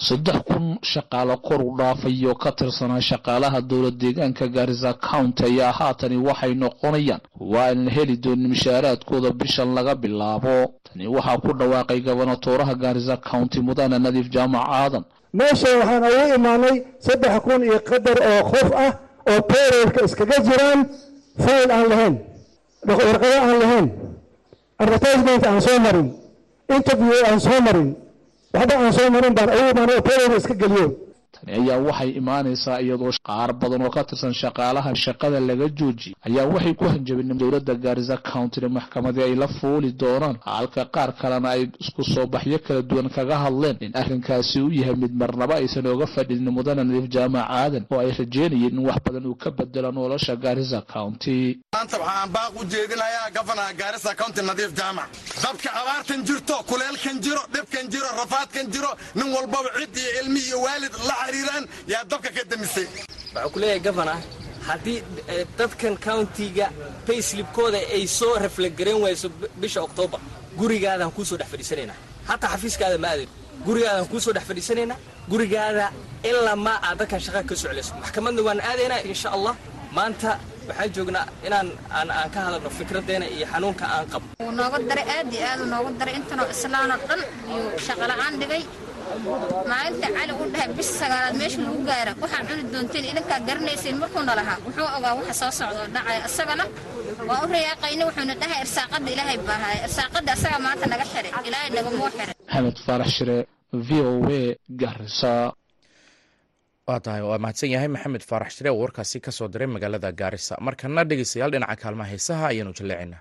[0.00, 6.16] saddex kun shaqaale kor u dhaafayoo ka tirsanaa shaqaalaha dowlad deegaanka gaarisa county ayaa haatani
[6.16, 10.74] waxay noqonayaan kuwa aan la heli doonin mishaaraadkooda bishan laga bilaabo.
[10.84, 15.04] Tani waxaa ku dhawaaqay gobonatooraha gaarisa county mudane nadiif jaamac aadan.
[15.32, 18.92] Meeshan waxaan ugu imaanay saddex kun iyo qadar oo qof ah
[19.30, 20.80] oo bayrolka iskaga jiraan
[21.44, 22.14] fayl aan lahayn
[22.86, 23.86] warqado aan lahayn
[24.78, 26.08] advertisement aan soo marin
[26.76, 27.90] interview aan soo marin
[28.54, 30.86] waxba aan soo marin baan imaanay oo bayrolka iska geliyo
[31.34, 36.46] tani ayaa waxay imaanaysaa iyadoo qaar badan oo ka tirsan shaqaalaha shaqada laga joojiyay ayaa
[36.54, 40.36] waxay ku hanjabeen dowladda gaarisa countyna maxkamadii ay la fuuli doonaan.
[40.54, 44.96] Halka qaar kalena ay isku soo baxyo kala duwan kaga hadleen in arrinkaasi u yahay
[45.02, 49.26] mid marnaba aysan ooga fadhin mudane nadiif jaamac aadan oo ay rajeynayeen in wax badan
[49.26, 51.58] uu ka bedelo nolosha gaarisa county.
[51.74, 55.08] Maanta waxaan baaq u jeedinayaa gofanaha gaarisa county nadiif jaamac.
[55.42, 60.58] Dabka abaartan jirto kuleelkan jiro dhibkan jiro rafaadkan jiro nin walbaba cid iyo ilmi iyo
[60.66, 62.86] waalid la xiriiraan yaa dabka ka damisay.
[63.34, 64.14] Waxaa ku leeyahay gafana
[64.68, 64.98] haddii
[65.58, 66.66] dadkan countiga
[67.06, 69.28] payslibkooda ay soo reflegarayn wayso
[69.60, 70.20] bisha oktoobar
[70.60, 71.96] gurigaadaan kuusoo dhex fadhiisanaynaa
[72.28, 73.28] hataa xafiiskaada ma aadin
[73.66, 74.98] gurigaadaan kuusoo dhex fadhiisanaynaa
[75.30, 75.86] gurigaada
[76.30, 77.92] ilaa maa aad dadkan shaqa ka soclayso.
[78.02, 79.54] Maxkamadna waan aadaynaa insha allah.
[79.96, 80.30] Maanta
[80.68, 84.24] waxaan joognaa inaan aan aan ka hadalno fikraddeena iyo xanuunka aan qabo.
[84.42, 87.20] Wuu nooga daray aad iyo aad uu nooga daray intanoo islaanoo dhan
[87.52, 88.62] iyuu shaqola'aan dhigay
[89.70, 92.12] maalinta cali u dhahay bis sagaalaad meesha lagu gaara.
[92.22, 96.64] Waxaan cuni doonteen idinkaa garanaysiin markuuna lahaa wuxuu ogaa waxa soo socdoo dhacaya isagana
[97.28, 101.30] waa u rayaaqayna wuxuuna dhahay irsaaqadda ilaahay baahaya irsaaqadda asagaa maanta naga xiray.
[101.48, 102.34] Ilaahay nagamuu xiray.
[102.46, 103.36] Maxamed faarax shire
[103.86, 104.42] v o a
[104.82, 105.32] garisa
[106.88, 110.54] waa tahay waa mahadsan yahay maxamed faarax shire oo warkaasi ka soo diray magaalada gaarisa
[110.66, 113.20] markana dhegeystayaal dhinaca kaalmaha heesaha ayaanu jaleecinaa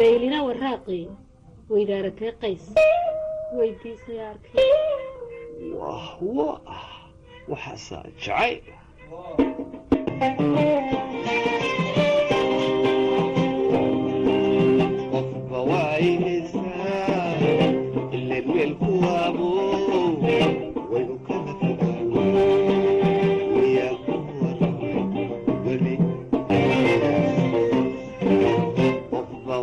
[0.00, 0.98] laylina waraaqi
[1.74, 2.62] weydaaratee qays
[3.58, 4.70] weydiisay arkay
[5.78, 6.60] wah wah.
[7.50, 8.62] Waxaasaa jacayl
[29.10, 29.56] qofba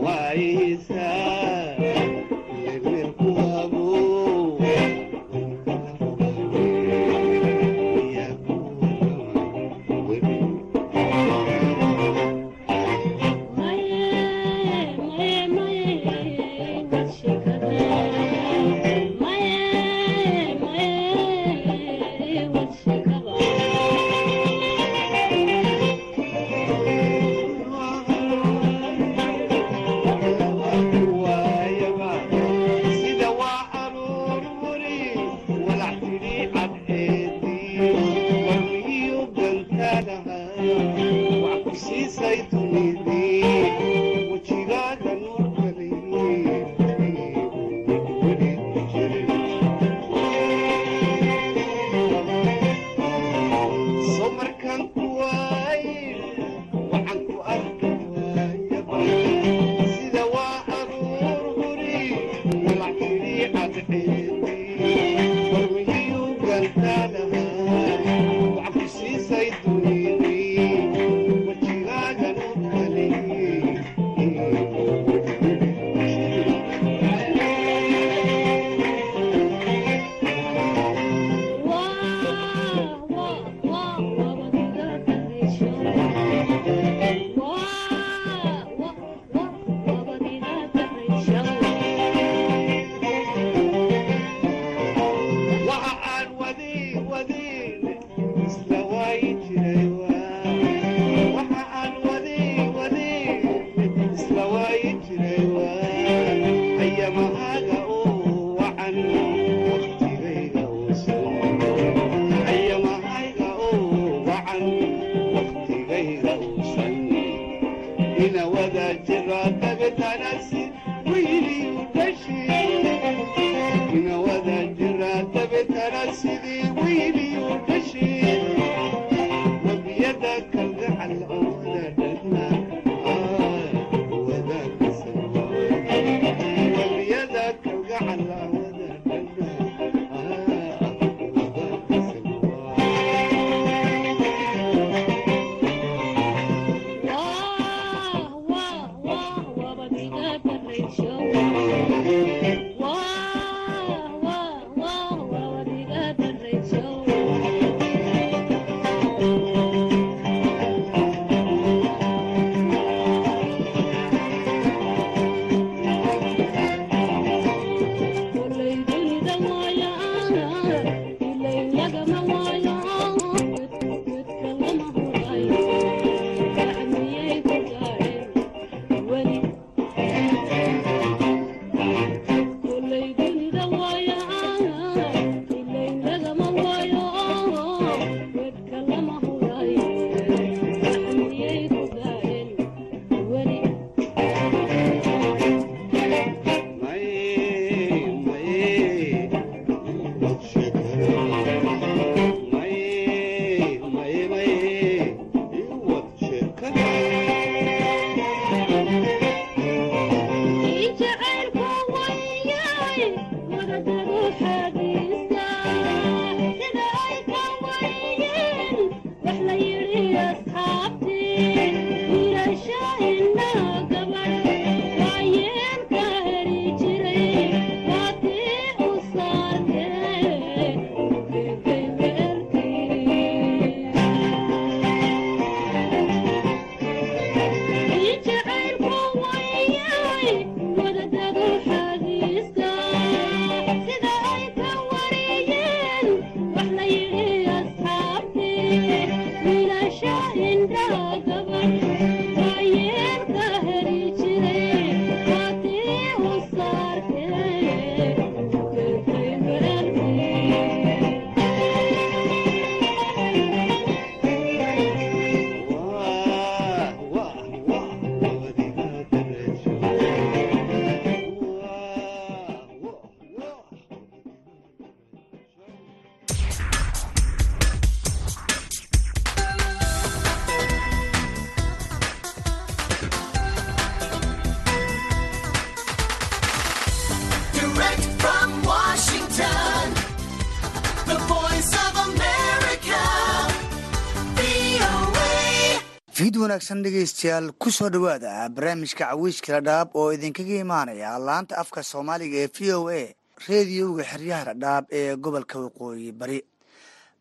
[296.64, 302.48] wanaagsan dhegaystayaal ku soo dhowaada barnaamijka cawiiska dhadhaab oo idinkaga imaanaya laanta afka soomaaliga ee
[302.56, 303.16] v o a
[303.48, 306.40] reediyowga xeryaha dhadhaab ee gobolka waqooyi bari.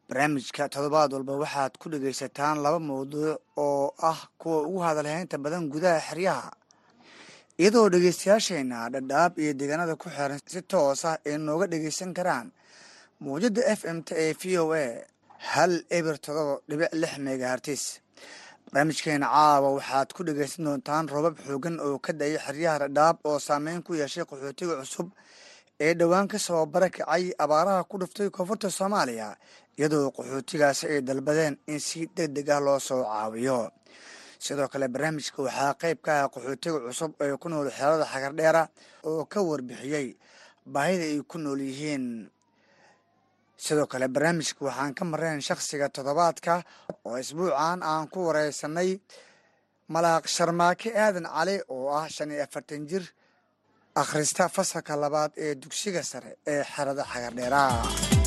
[0.09, 5.99] Barnaamijka toddobaad walba waxaad ku dhegaysataan laba mawduuc oo ah kuwa ugu hadalhaynta badan gudaha
[6.09, 6.51] xeryaha.
[7.59, 12.53] Iyadoo dhegaystayaasheena dhadhaab iyo deegaanada ku xiran si toos ah ay nooga dhegaysan karaan
[13.21, 15.03] mawjada f m t ee v o a
[15.53, 17.99] hal eber todoba dhibic lix megahartis
[18.73, 23.83] barnaamijkeena caawa waxaad ku dhegaysan doontaan roobab xoogan oo ka da'ay xeryaha dhadhaab oo saameyn
[23.85, 25.09] ku yeeshay qaxootiga cusub
[25.81, 29.37] ee dhowaan ka soo barakacay abaaraha ku dhuftay koonfurta soomaaliya
[29.79, 33.71] iyadoo qaxootigaasi ay dalbadeen in si deg deg ah loo soo caawiyo.
[34.41, 38.63] Sidoo kale barnaamijka waxaa qeyb ka ah qaxootiga cusub ee ku nool xeelada xagardheera
[39.05, 40.17] oo ka warbixiyey
[40.65, 42.05] baahida ay ku nool yihiin
[43.65, 46.55] sidoo kale barnaamijka waxaan ka mareen shakhsiga toddobaadka
[47.09, 48.91] oo isbuucan aan ku wareysanay
[49.95, 53.05] malaaq sharmaake aadan cali oo ah shan iyo afartan jir
[54.03, 58.22] akhrista fasalka labaad ee dugsiga sare ee xerada xagardheeraha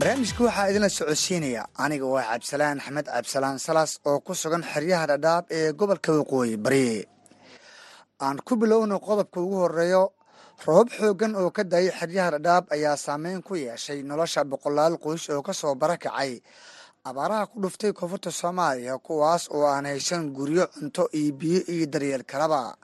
[0.00, 5.44] barnaamijka waxaa idinla socodsiinaya aniga waa cabdisalaan axmed cabdisalaan salas oo ku sugan xeryaha dhadhaab
[5.58, 7.04] ee gobolka waqooyi bari.
[8.24, 10.02] Aan ku bilowno qodobka ugu horeeyo
[10.66, 15.42] roobab xoogan oo ka dayay xeryaha dhadhaab ayaa saameyn ku yeeshay nolosha boqolaal qoys oo
[15.42, 16.32] ka soo barakacay.
[17.08, 22.24] Abaaraha ku dhuftay koonfurta soomaaliya kuwaas oo aan haysan guryo cunto iyo biyo iyo daryeel
[22.30, 22.76] kalaba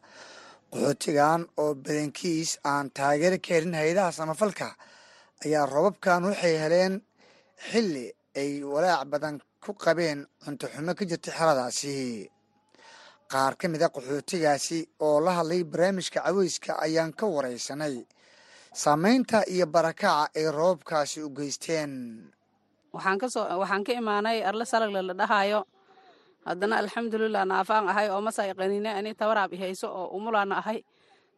[0.73, 4.69] qaxootigan oo badankiis aan taageero ka helin hay'adaha samafalka
[5.45, 6.95] ayaa roobabkan waxay heleen
[7.57, 11.95] xilli ay walaac badan ku qabeen cunto xumo ka jirtay xeradaasi.
[13.33, 17.97] Qaar ka mid a qaxootigaasi oo la hadlay barnaamijka caweyska ayaan ka wareysanay.
[18.83, 21.93] Saameynta iyo barakaca ay roobabkaasi u geysteen.
[22.93, 25.61] Waxaan ka imaanay arle salagle la dhahaayo.
[26.47, 30.85] Haddana alxamdulilah naafaan ahay oo masay qaniine ani tabaraab i hayso oo umulaana ahay.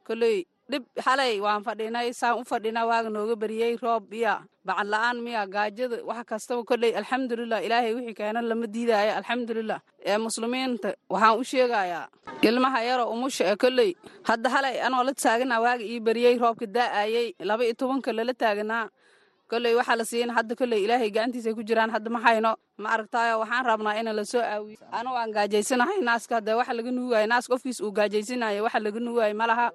[0.07, 4.35] Kolley dhib xalay waan fadhinay saan u fadhina waaga nooga beriyey roob miya
[4.69, 10.19] bacad la'aan miya gaajada wax kastaba kolley alxamdulilah ilaahay wixii keena lama diidaayo alxamdulilah ee
[10.27, 12.05] muslimiinta waxaan u sheegayaa
[12.49, 13.91] ilmaha yaroo umusha ee kolley
[14.29, 18.85] hadda xalay anoo la taagana waaga ii beriyey roobka daa'ayey laba iyo tobanka lala taaganaa
[19.51, 22.53] kolley waxaa la siina hadda kolley ilaahay gacantiisa ku jiraan hadda ma hayno
[22.83, 26.91] ma aragtaayo waxaan rabnaa ina la soo aawiyo anu aan gaajaysanahay naaska hadee waxa laga
[26.99, 29.67] nuugaayo naaska qofkiis uu gaajaysanayo waxa laga nuugaayo ma laha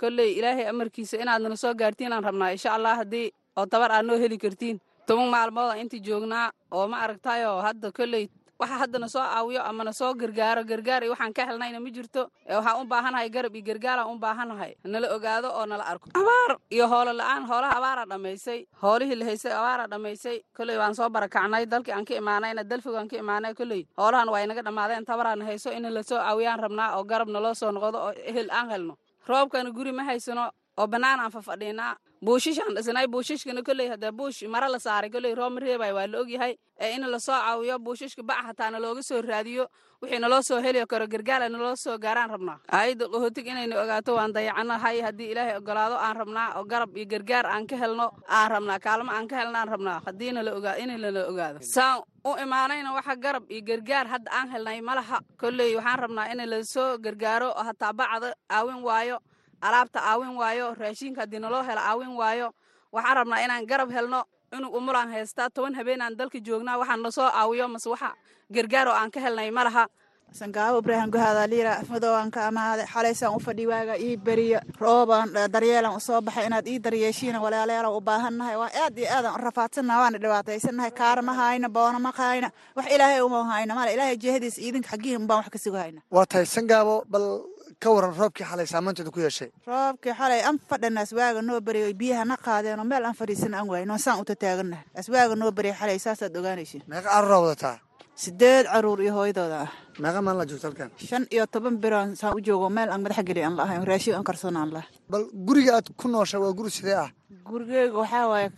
[0.00, 2.50] kolley ilaahay amarkiisa inaadna soo gaartiin aan rabnaa.
[2.56, 3.26] Insha allah haddii
[3.56, 8.24] oo tabar aad noo heli kartiin toban maalmooda intii joognaa oo ma aragtaayo hadda kolley
[8.60, 12.22] waxa haddana soo aawiyo amana soo gargaaro gargaar iyo waxaan ka helnayna ma jirto.
[12.48, 14.72] Waxaan u baahanahay garab iyo gargaaraan u baahanahay.
[14.84, 16.06] Nala ogaado oo nala arko.
[16.14, 21.08] Abaar iyo hoolo la'aan hoolaha abaaraa dhammaysay hoolihii la haysay abaaraa dhammaysay kolley waan soo
[21.10, 23.82] barakacnay dalkii aan ka imaanayna dalfig aan ka imaanay kolley.
[23.98, 27.70] Hoolahan waa inaga dhammaadeen tabaraana hayso in la soo aawiyaan rabnaa oo garab naloo soo
[27.72, 28.94] noqdo oo ehel aan helno
[29.28, 34.68] roobkana guri ma haysano oo bannaan aan fafadhiinaa buushishaan dhisnay buushishkana kolley haddee buush mara
[34.68, 36.54] la saaray kolley roob ma reebay waa la ogyahay.
[36.80, 39.68] Ee in la soo caawiyo buushishka bac hataa nalooga soo raadiyo
[40.04, 42.58] wixii naloo soo heli karo gargaara naloo soo gaaraan rabnaa.
[42.72, 46.48] Aayadda qaxootig inayna ogaato waan dayacanahay haddii ilaahay ogolaado aan rabnaa.
[46.58, 48.78] Oo garab iyo gargaar aan ka helno aan rabnaa.
[48.78, 50.00] Kaalmo aan ka helnaan rabnaa.
[50.06, 51.58] Haddii nala ogaa in nala ogaado.
[51.62, 56.40] Saan u imaanayna waxa garab iyo gargaar hadda aan helnay malaha kolley waxaan rabnaa in
[56.50, 59.18] la soo gargaaro oo hataa bacda aawin waayo
[59.60, 62.48] alaabta aawin waayo raashinka haddii naloo helo aawin waayo
[62.92, 64.20] waxaan rabnaa inaan garab helno
[64.56, 68.10] inug umulaan haystaa toban habeenaan dalka joognaa waxaan nasoo aawiyo mase waxa
[68.54, 69.86] gargaar oo aan ka helnay ma laha.
[70.34, 75.94] Sangaabo ibraahim guhaada liira afmadooaan ka amaaday xalaysaan u fadhi waaga ii beriya roobaan daryeelan
[75.96, 80.00] u soo baxay inaad ii daryeeshiina walaalayaala u baahannahay waa aad iyo aadan u rafaadsannaha
[80.02, 83.74] waana dhibaataysannahay kaara ma hayna boona ma hayna wax ilaahay uma hayna.
[83.78, 87.26] Male ilaahay jihadiisa idinka xaggihin baan wax ka sugu hayna waa tahay sangaabo bal
[87.82, 89.50] ka waran roobkii xalay saamaynteeda ku yeeshay.
[89.66, 93.98] Roobkii xalay an fadhana aswaaga noo beriyo biyaha na qaadeenoo meel aan fadhiisan aan wayno
[93.98, 97.76] saan u tataagannahay aswaaga noo beriya xalay saasaad ogaanaysin meeqa caruuraa wadataa
[98.14, 99.58] sideed carruur iyo hooyadooda.
[99.66, 99.70] Ah
[100.02, 100.90] meeqa maalin joogta halkan?
[101.08, 104.24] Shan iyo toban biroon saan u joogo meel aan madaxa geli aan lahayn raashin aan
[104.24, 107.10] karsan aan lahay bal guriga aad ku noosha waa guri sidee ah?
[107.50, 108.48] Gurigeyga waxaa waaye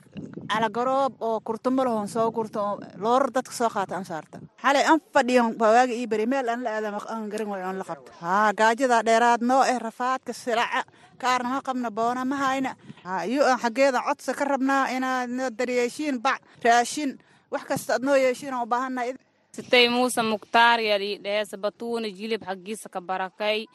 [0.50, 4.98] calagaroob oo kurtumo lahon soo gurta oo loorar dadka soo qaata aan saarta xalay an
[5.14, 8.10] fadhiyan waaga ii beri meel aan la aadama aan garan waayo aan la qabta.
[8.20, 10.82] Haa gaajada dheeraad noo eh rafaadka silaca
[11.22, 12.70] kaarna ma qabna boona ma hayna.
[13.06, 17.10] Haa iyo aan xaggeeda codsa ka rabnaa inaad noo daryeeshiin bac raashin
[17.52, 19.10] wax kasta aad noo yeeshiin aan u baahannahay
[19.56, 23.66] sitay muuse muktaar yadii dheesa batuuna jilib xaggiisa ka barakay.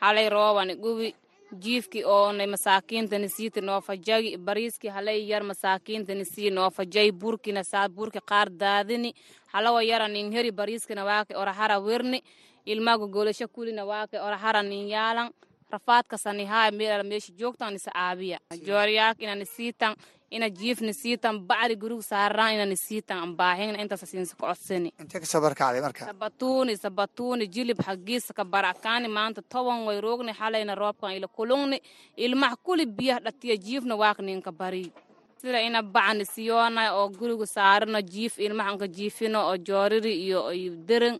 [0.00, 1.14] Xalay roobani gubi
[1.62, 7.88] jiifkii oonay masaakiintani siiti noo fajagi bariiskii halay yar masaakiintani sii noo fajay burkina saa
[7.88, 9.10] burki qaar daadini
[9.52, 12.22] halawa yara nin heri bariiskina waake orahara werni
[12.64, 15.30] ilmaga golasho kulina waake orahara nin yaalan
[15.70, 19.94] rafaadkasani haa meelala meesha joogtan isa aabiya jooriyaak inani siitan
[20.30, 24.90] ina jiifni siitan bacri guriga saaraan inani siitan ambaahin intaas siinsa ka codsani
[26.06, 31.78] sabatuuni sabatuuni jilib xagiisa ka barakaani maanta toban way roogni xalayna roobkan ila kulungni.
[32.16, 34.92] Ilmaha kuli biyah dhatiya jiifna waak ninka bari
[35.42, 40.40] sida ina bacni siyoona oo guriga saarano jiif ilmahanka jiifino oo jooriri iyo
[40.88, 41.18] dereng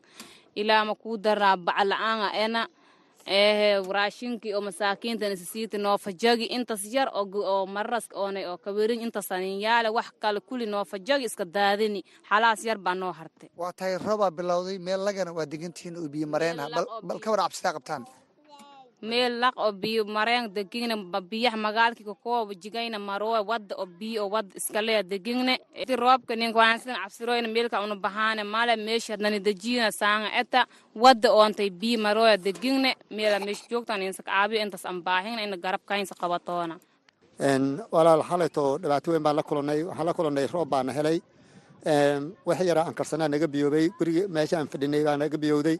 [0.60, 2.62] ilaama kuu daraa bac la'aanga ena
[3.26, 6.44] ehe raashinkii oo masaakiintan isisiiti noo fajagi.
[6.56, 11.44] Intas yar oo mararas oonay oo kawerin intasanin yaale wax kale kuli noo fajagi iska
[11.44, 12.00] daadini.
[12.28, 16.26] Xalaas yar baa noo hartay waa tahay roobaa bilowday meel lagana waa degantihiin oo biyo
[16.26, 16.68] mareen ah.
[17.08, 18.02] bal ka war cabsitaa qabtaan
[19.02, 20.94] meel laq oo biyo mareen degigna
[21.30, 25.54] biyaha magaalkii kakooba jigayna marooa wadda oo biyo oo wadda iskaleya degigne.
[25.86, 30.60] Ti roobka ninka waansidan cabsiroyna meelka una bahaane male meesha nani dejiyna saanga eta
[30.94, 32.90] wadda oontay biyo marooya degigne.
[33.10, 36.76] Meela meesha joogtan insa kaabiyo intas ambaahina ina garab kaynsa qabatoona
[37.94, 41.18] walaal xalayto dhibaato weyn baan la kulannay waxaan la kulannay roob baana helay.
[42.46, 45.76] Wax yaraa aan karsanaa naga biyoobay gurigi meesha aan fadhinay baa naga biyowday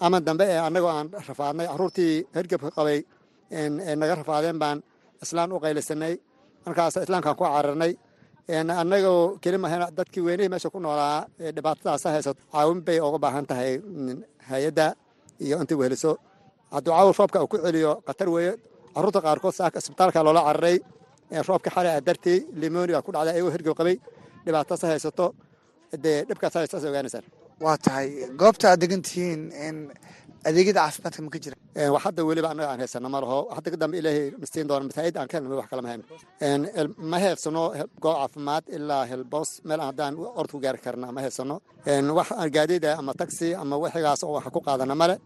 [0.00, 1.66] ama dambe ee annagoo aan rafaadnay.
[1.66, 2.98] Caruurtii hergebka qabay
[4.00, 4.78] naga rafaadeen baan
[5.22, 6.14] islaan u qaylisanay.
[6.66, 7.92] Markaas islaamkaan ku cararnay.
[8.82, 11.26] Annagoo kelimahan dadkii weynihii meesha ku noolaa
[11.56, 12.40] dhibaatadaas haysato.
[12.52, 13.72] Caawin bay uga baahan tahay
[14.50, 14.86] hay'adda
[15.44, 16.12] iyo intii weheliso.
[16.74, 18.52] Hadduu caawil roobka uu ku celiyo khatar weeye.
[18.94, 20.76] Caruurta qaarkood saaka isbitaalka loola cararay
[21.48, 23.96] roobka xalay a dartii limoni ku dhacday ayagoo hergeb qabay.
[24.46, 25.26] Dhibaatadaas haysato.
[26.04, 26.54] Dee dhibkaas
[26.88, 27.24] ogaanaysaan
[27.62, 28.08] waa tahay
[28.40, 29.42] goobta aad degan tihiin
[30.48, 31.56] adeegyada caafimaadka ma ka jira.
[31.94, 33.38] Wax hadda weliba annaga aan haysano ma laho.
[33.56, 36.04] Hadda ka dambe ilaahay mastiin doona masaajid aan ka helnay wax kale ma hayno
[37.10, 37.62] ma heedsano
[38.02, 39.50] goob caafimaad ilaa helboos.
[39.68, 40.14] Meel aan haddaan
[40.50, 41.56] ku gaari karna ma heedsano
[42.18, 45.16] wax gaadiida ama taxi ama wixigaas oo wax ku qaadana male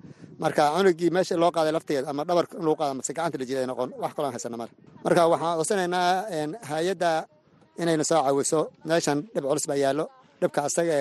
[0.42, 3.66] marka cunugii meesha loo qaaday lafteeda ama dhabarka in lagu qaado mase gacanta la jiday
[3.70, 4.70] noqon wax kaloo aan haysana male
[5.04, 6.06] marka waxaan codsanaynaa
[6.70, 7.10] hay'adda
[7.82, 8.60] inayna soo caawiso.
[8.88, 10.04] Meeshan dhib culus baa yaallo.
[10.40, 10.96] Dhibka asaga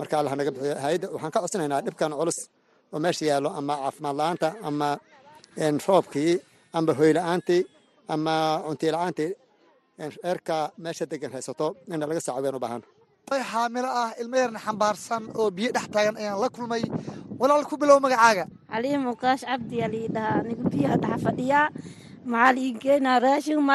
[0.00, 2.38] marka allah naga bixiyo hay'adda waxaan ka codsanaynaa dhibkan culus
[2.92, 4.88] oo meesha yaallo ama caafimaad la'aanta ama
[5.88, 6.32] roobkii
[6.76, 7.62] ama hoy la'aantii
[8.14, 8.34] ama
[8.66, 9.30] cuntii la'aantii
[10.30, 12.82] eerka meesha degan haysato ina laga saacaweyn u baahan.
[13.52, 16.82] Xaamilo ah ilmo yarna xambaarsan oo biyo dhex taagan ayaan la kulmay.
[17.40, 18.44] Walaal ku bilow magacaaga.
[18.72, 21.66] Calihi mukaash cabdi alii dhahaa anigu biyaha dhexa fadhiyaa
[22.32, 23.74] maxaa lii geenaa raashin ma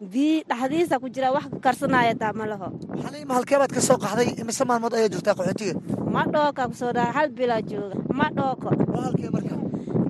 [0.00, 2.68] laho biyi dhexdiisa ku jira wax karsanaya taa ma laho.
[3.04, 5.74] Xaliima halkee baad ka soo qaxday imise maalmood ayaa joogtaa qaxootiga
[6.14, 8.68] ma dhooka ku soo dhaha hal bilaa jooga ma dhooko.
[8.96, 9.54] Halkee marka?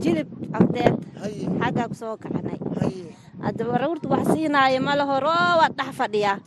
[0.02, 0.94] Jilib agdeed
[1.60, 2.58] xaggaa ku soo kacanay
[3.42, 6.38] haddaba rawrta wax siinaayo ma laho roowaad dhex fadhiyaa.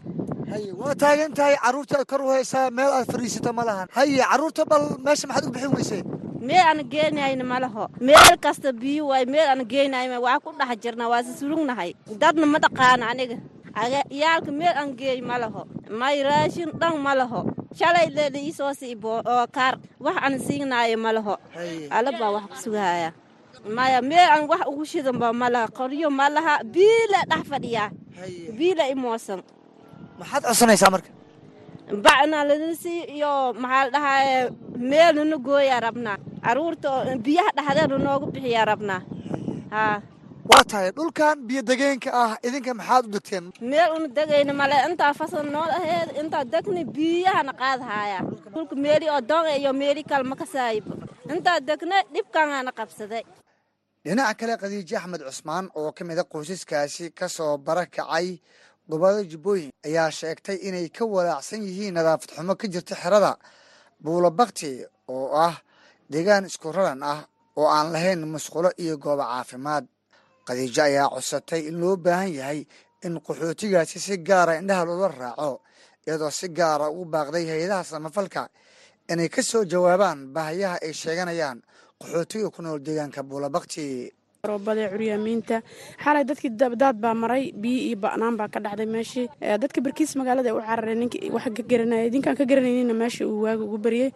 [0.80, 3.88] Waa taagan tahay carruurta aad kor u haysaa meel aad fadhiisato ma lahan.
[3.92, 6.02] Haye carruurta bal meesha maxaad uga bixin weysay
[6.48, 7.84] meel aan geenayna ma laho.
[8.08, 11.90] Meel kasta biyo waay meel aan geenayna waa ku dhex jirna waa sisurugnahay
[12.22, 13.38] dadna ma dhaqaana aniga.
[14.16, 15.62] Iyaalka meel aan geey ma laho.
[16.00, 17.42] May raashin dhan ma laho.
[17.78, 19.76] Shalay leela iisoo siibo oo kaar.
[20.04, 21.36] Wax aan siinaayo ma laho.
[21.96, 23.10] Alla baa wax ku sugahaya
[23.76, 25.68] maya meel aan wax ugu shidanba ma laha.
[25.78, 26.54] Qoryo ma laha.
[26.74, 27.90] Biila dhex fadhiyaa.
[28.58, 29.40] Biila imoosan
[30.20, 31.10] maxaad codsanaysaa marka?
[32.06, 34.36] Bacna lanasi iyo maxaa la dhahaye
[34.90, 36.90] meel nana gooyaa rabnaa carruurta
[37.26, 39.02] biyaha dhexdeeda noogu bixiyaa rabnaa
[40.52, 43.46] waa tahay dhulkan biyo degeenka ah idinka maxaad u degteen?
[43.72, 48.20] Meel una degayna male intaa fasal nool aheed intaa degni biyahana qaadahaya.
[48.54, 50.92] Dhulka meeli oo doonga iyo meeli kale ma kasaaybo
[51.34, 53.24] intaa degna dhibkaanaana qabsaday.
[54.06, 58.28] Dhinaca kale khadiijo axmed cusmaan oo ka mid a qoysaskaasi ka soo barakacay
[58.90, 63.32] gobollada jubbooyin ayaa sheegtay inay ka walaacsan yihiin nadaafad xumo ka jirta xerada
[64.04, 65.56] buulo bakti oo ah
[66.14, 67.20] deegaan isku raran ah
[67.60, 69.86] oo aan lahayn musqulo iyo goobo caafimaad.
[70.46, 72.60] Khadiijo ayaa codsatay in loo baahan yahay
[73.06, 75.52] in qaxootigaasi si gaara indhaha loola raaco
[76.08, 78.42] iyadoo si gaara ugu baaqday hay'adaha samafalka
[79.12, 81.60] inay ka soo jawaabaan baahayaha ay sheeganayaan.
[82.00, 83.86] Qaxootiga ku nool deegaanka buulabakti
[84.48, 85.58] roobada curyaamiinta
[86.04, 89.28] xalay dadkii daad baa maray biyo iyo ba'naan baa ka dhacday meeshii
[89.62, 93.64] dadka barkiis magaalada u cararay ninkii wax ka garanaya idinkaan ka garanayninna meesha uu waaga
[93.64, 94.10] ugu baryey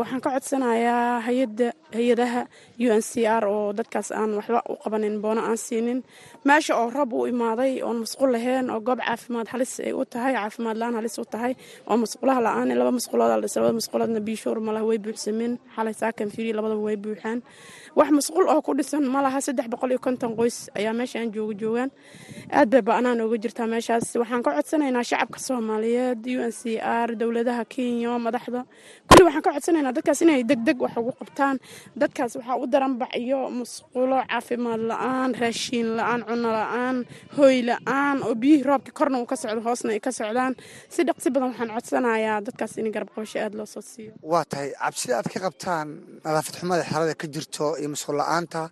[0.00, 2.42] waxaan ka codsanayaa hay'adda hay'adaha
[2.84, 6.04] u n c r oo dadkaas aan waxba u qabanin boono aan siinin.
[6.44, 10.36] Meesha oo roob u imaaday oon musqul lahayn oo goob caafimaad halis ay u tahay
[10.36, 11.56] caafimaad la'aan halis u tahay
[11.88, 16.28] oo musqulaha la'aan laba musqulood la dhisa labada musquloodna biishoor malaha way buuxsameen xalay saakan
[16.34, 17.40] firi labadaba way buuxaan
[17.98, 21.54] wax masquul oo ku dhisan ma laha saddex boqol iyo konton qoys ayaa meeshaan jooga
[21.60, 21.90] joogaan.
[22.50, 24.06] Aad bay ba-naan ooga jirtaa meeshaas.
[24.20, 28.60] Waxaan ka codsanaynaa shacabka soomaaliyeed u n c r dowladaha kenya madaxda.
[29.08, 31.56] Kulli waxaan ka codsanaynaa dadkaas inay degdeg wax ugu qabtaan.
[31.94, 36.96] Dadkaas waxaa u daran bac iyo musqulo caafimaad la'aan raashiin la'aan cuno la'aan
[37.38, 40.52] hoy la'aan oo biyihii roobkii korna uu ka socdo hoosna ay ka socdaan.
[40.90, 44.12] Si dhaqsi badan waxaan codsanayaa dadkaas in garab qabasho aad loo soo siiyo.
[44.22, 45.86] Waa tahay cabsida aad ka qabtaan
[46.24, 48.62] nadaafad xumada xerada ka jirto iyo masquul la'aanta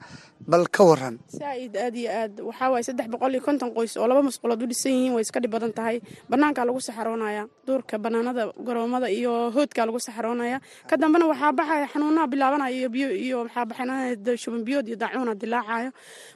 [0.52, 2.34] bal ka waran saaid aad iyo aad.
[2.48, 5.38] Waxaa waaye saddex boqol iyo konton qoys oo laba masquulood u dhisan yihiin way iska
[5.44, 6.00] dhib badan tahay.
[6.30, 10.58] Banaankaa lagu saxaroonaya duurka banaanada garoomada iyo hoodkaa lagu saxaroonaya.
[10.90, 15.34] Ka dambena waxaa baxaya xanuunaha bilaabanaya iyo biyo iyo waxaa baxanaya shuban biyood iyo daacuuna
[15.42, 15.90] dilaacayo.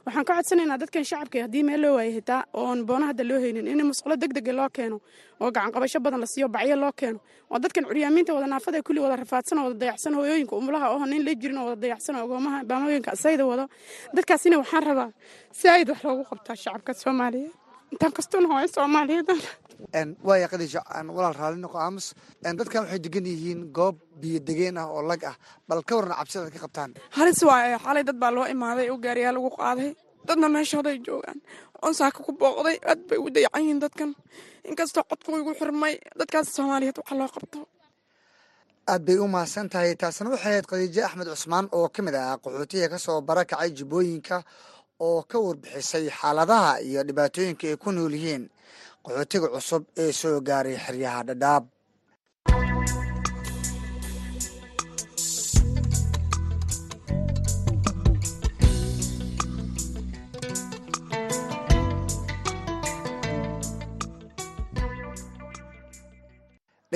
[0.05, 3.67] Waxaan ka codsanaynaa dadkan shacabka haddii meel loo waayay hitaa oon boona hadda loo haynin
[3.67, 4.97] in masquulo deg dega loo keeno
[5.41, 7.19] oo gacan qabasho badan la siiyo bacyo loo keeno
[7.51, 11.21] oo dadkan curyaamiinta wada naafada kulli wada rafaadsan oo wada dayacsan hooyooyinka umulaha oo nin
[11.27, 13.65] la jirin oo wada dayacsan oo agoomaha baamooyinka asayda wado.
[14.15, 15.09] Dadkaasina waxaan rabaa
[15.61, 17.53] saaid wax loogu qabtaa shacabka soomaaliyeed.
[17.93, 19.29] Intaan kastoona hooyo soomaaliyeed
[20.27, 22.07] waaya khadiija aan walaal raalli noqo aamus.
[22.43, 25.35] Dadkan waxay degan yihiin goob biyo degeen ah oo lag ah.
[25.67, 26.91] Bal ka waran cabsida aad ka qabtaan.
[27.17, 29.89] Halis waaye xalay dad baa loo imaaday oo gaariyaa lagu qaaday.
[30.27, 31.39] Dadna meeshooday joogaan.
[31.83, 34.11] Oon saaka ku booqday aad bay u dayacan yihiin dadkan.
[34.69, 37.59] Inkastoo codku igu xirmay dadkaas soomaaliyeed waxa loo qabto
[38.87, 39.95] aad bay u mahadsan tahay.
[40.01, 44.37] Taasna waxay ahayd khadiijo axmed cusmaan oo ka mid ah qaxootiga ka soo barakacay jibbooyinka
[45.07, 48.43] oo ka warbixisay xaaladaha iyo dhibaatooyinka ay ku nool yihiin.
[49.05, 51.63] Qaxootiga cusub ee soo gaaray xeryaha dhadhaab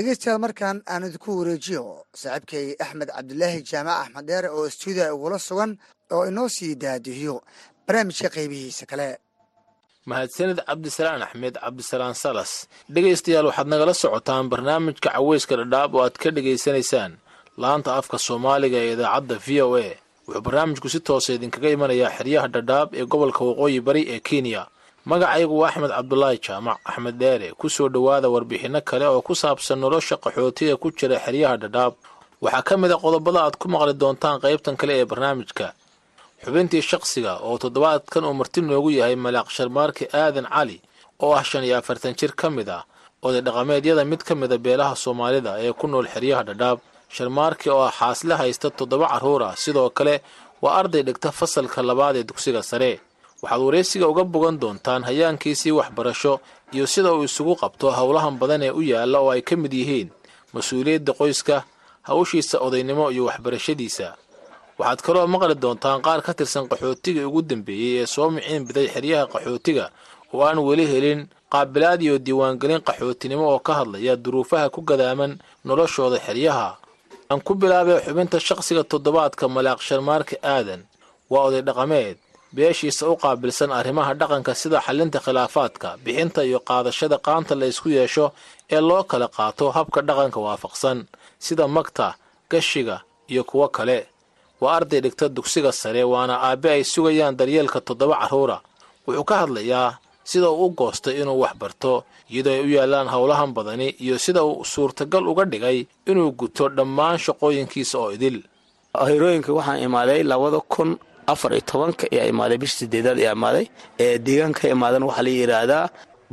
[0.02, 1.84] dhegeystayaal markan aan idinku wareejiyo
[2.22, 5.72] saaxiibkay axmed cabdilaahi jaamac axmed dheere oo stuudiya igula sugan
[6.16, 7.36] oo inoo sii daadihiyo
[7.88, 9.10] barnaamijka qaybihiisa kale.
[10.10, 12.52] Mahadsanid cabdisalaan axmed cabdisalaan salas
[12.94, 17.12] dhegaystayaal waxaad nagala socotaan barnaamijka caweyska dhadhaab oo aad ka dhegaysanaysaan
[17.62, 19.88] laanta afka soomaaliga ee idaacadda v o a
[20.28, 24.62] wuxuu barnaamijku si toosa idinkaga imanayaa xeryaha dhadhaab ee gobolka waqooyi bari ee kenya
[25.06, 29.80] magacaygu waa axmed cabdulaahi jaamac axmed dheere ku soo dhowaada warbixinno kale oo ku saabsan
[29.80, 31.94] nolosha qaxootiga ku jira xeryaha dhadhaab.
[32.42, 35.74] Waxaa ka mid a qodobada aad ku maqli doontaan qaybtan kale ee barnaamijka.
[36.46, 40.78] Xubintii shaqsiga oo toddobaadkan uu marti noogu yahay malaaq sharmaarke aadan cali
[41.20, 42.86] oo ah shan iyo afartan jir ka mid ah
[43.26, 46.80] oday dhaqameedyada mid ka mida beelaha soomaalida ee ku nool xeryaha dhadhaab.
[47.10, 50.22] Sharmaarke oo ah xaasle haysta toddoba carruur ah sidoo kale
[50.62, 53.00] waa arday dhigta fasalka labaad ee dugsiga sare
[53.42, 56.34] waxaad waraysiga uga bogan doontaan hayaankiisii waxbarasho
[56.76, 60.10] iyo sida uu isugu qabto howlahan badan ee u yaalla oo ay ka mid yihiin
[60.54, 61.64] mas'uuliyadda qoyska
[62.08, 64.08] hawshiisa odaynimo iyo waxbarashadiisa.
[64.80, 69.26] Waxaad kaloo maqli doontaan qaar ka tirsan qaxootigii ugu dambeeyey ee soo miciin biday xeryaha
[69.34, 69.86] qaxootiga
[70.34, 71.20] oo aan weli helin
[71.54, 76.78] qaabilaad iyo diiwaangelin qaxootinimo oo ka hadlaya duruufaha ku gadaaman noloshooda xeryaha.
[77.32, 80.82] Aan ku bilaabay xubinta shaqsiga toddobaadka malaaq sharmaarka aadan.
[81.32, 82.18] Waa oday dhaqameed
[82.56, 88.26] beeshiisa u qaabilsan arrimaha dhaqanka sida xallinta khilaafaadka bixinta iyo qaadashada qaanta la ysku yeesho
[88.76, 90.98] ee loo kala qaato habka dhaqanka waafaqsan
[91.46, 92.08] sida magta
[92.52, 92.98] gashiga
[93.32, 94.08] iyo kuwo kale.
[94.62, 98.58] Waa arday dhigta dugsiga sare waana aabbe ay sugayaan daryeelka toddoba carruura
[99.08, 103.52] wuxuu ka hadlayaa sida uu u goostay inuu wax barto iyadoo ay u yaallaan howlahan
[103.58, 108.38] badani iyo sida uu suurtagal uga dhigay inuu guto dhammaan shaqooyinkiisa oo idil.
[109.08, 111.00] Hirooyinka waxaan imaaday labada kun
[111.34, 113.66] afar iyo tobanka ayaa imaaday bisha sideedaad ayaa imaaday.
[114.04, 115.86] Ee deegaanka ka imaadan waxaa la yidhaahdaa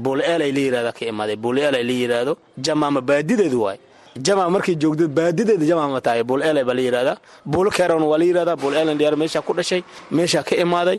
[0.05, 1.37] buuleelay la yidhahda ka imaaday.
[1.45, 2.33] Buuleelay la yidhaahdo
[2.67, 3.79] jamaama baadideedu waay
[4.27, 6.23] jama markay joogdo baadideeda jamaama tahay.
[6.29, 7.17] Buuleelay baa la yidhahdaa
[7.53, 7.71] buulo
[8.11, 9.81] waa la yidhahdaa buuleelan dhiyaar meeshaa ku dhashay
[10.17, 10.99] meeshaa ka imaaday.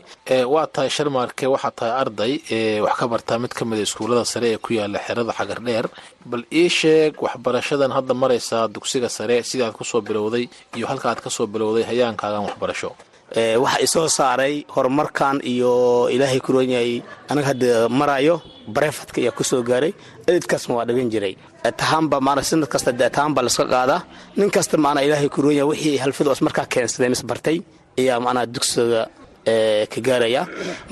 [0.54, 2.32] Waa tahay sharmaarke waxaa tahay arday.
[2.56, 5.86] Ee wax ka bartaa mid ka mida iskuullada sare ee ku yaalla xerada xagar dheer.
[6.30, 10.44] Bal ii sheeg waxbarashadan hadda maraysaa dugsiga sare sidaad ku soo bilowday
[10.76, 12.90] iyo halka aad ka soo bilowday hayaankaagan waxbarasho
[13.34, 18.42] waxa isoo saaray horumarkan iyo ilaahay kuroon yahay anaga hadda marayo
[18.76, 19.92] barefadka ayaa ku soo gaaray
[20.26, 21.34] edidkaasna waa dhigan jiray.
[21.80, 24.00] Tahaanba maana sanad kasta dee tahaanba laska qaadaa
[24.36, 27.58] nin kasta maanaa ilaahay kuroon yahay wixii halfida os markaa keensadeen is bartay
[28.00, 29.02] ayaa maanaa dugsiga
[29.92, 30.42] ka gaaraya.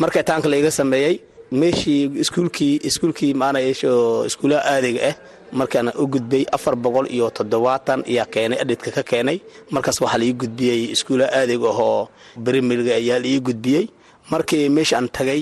[0.00, 1.14] Marka taanka laiga sameeyey
[1.60, 5.14] meeshii iskuulkii iskuulkii maana iskuulaha aadayga ah
[5.52, 9.38] markaana u gudbay afar boqol iyo toddobaatan ayaa keenay adhidka ka keenay.
[9.74, 12.08] Markaas waxaa laii gudbiyey iskuulaha aadayga ahoo
[12.44, 13.84] berimilga ayaa laii gudbiyey.
[14.32, 15.40] Markii meeshaan tagay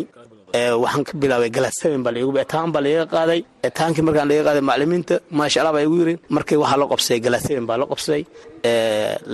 [0.82, 3.40] waxaan ka bilaabay galaseven baa laigu etaan baa laiga qaaday.
[3.68, 7.64] Etaankii markaan laiga qaaday macalimiinta maasha allah baa igu yirin markii waxaa la qabsaday galaseven
[7.68, 8.22] baa la qabsaday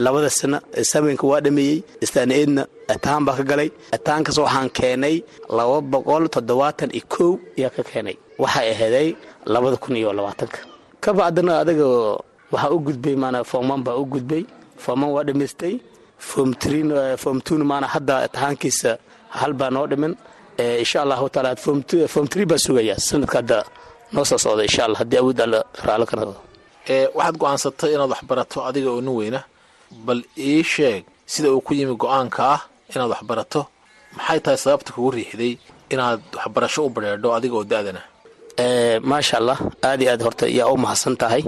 [0.04, 0.58] labada sana
[0.92, 2.30] sevenka waa dhameeyey istaan
[2.94, 3.68] etaan baa ka galay.
[3.96, 5.16] Etaankaas waxaan keenay
[5.58, 8.16] laba boqol toddobaatan iyo kow ayaa ka keenay.
[8.42, 9.08] Waxay aheeday
[9.46, 10.58] labada kun iyo labaatanka.
[11.00, 11.86] Ka bacdina adaga
[12.52, 14.44] waxaa u gudbay maana fooman baa u gudbay.
[14.84, 15.74] Fooman waa dhamaystay.
[16.18, 18.90] Fom tun maana hadda etahaankiisa
[19.38, 20.14] hal baa noo dhimin.
[20.82, 21.56] Insha allahu taala
[22.14, 22.94] fom three baa sugaya.
[23.08, 23.58] Sanadka hadda
[24.14, 24.98] noo soo socda insha allah.
[25.02, 26.34] Haddii awood alla raalo ka noqdo
[27.16, 29.40] waxaad go'aansatay inaad waxbarato adiga oo nin weyna.
[30.06, 32.60] Bal ii sheeg sida uu ku yimi go'aanka ah
[32.94, 33.60] inaad waxbarato.
[34.16, 35.52] Maxay tahay sababta kugu riixday
[35.94, 38.02] inaad waxbarasho u badheedho adiga oo da'dana
[39.02, 41.42] maasha allah aad iyo aad horta yaa u mahadsan tahay.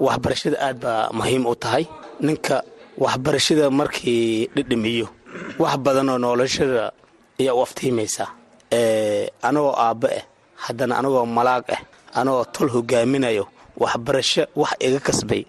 [0.00, 1.84] Waxbarashada aad baa muhiim u tahay.
[2.20, 2.62] Ninka
[2.98, 5.08] waxbarashada markii dhidhimiyo
[5.58, 6.92] wax badan oo noloshada
[7.40, 8.28] ayaa u aftiimaysaa
[9.48, 10.22] anagoo aabba ah
[10.64, 11.80] haddana anagoo malaag ah
[12.18, 13.44] anagoo tol hogaaminayo
[13.82, 15.42] waxbarasho wax iga kasbay.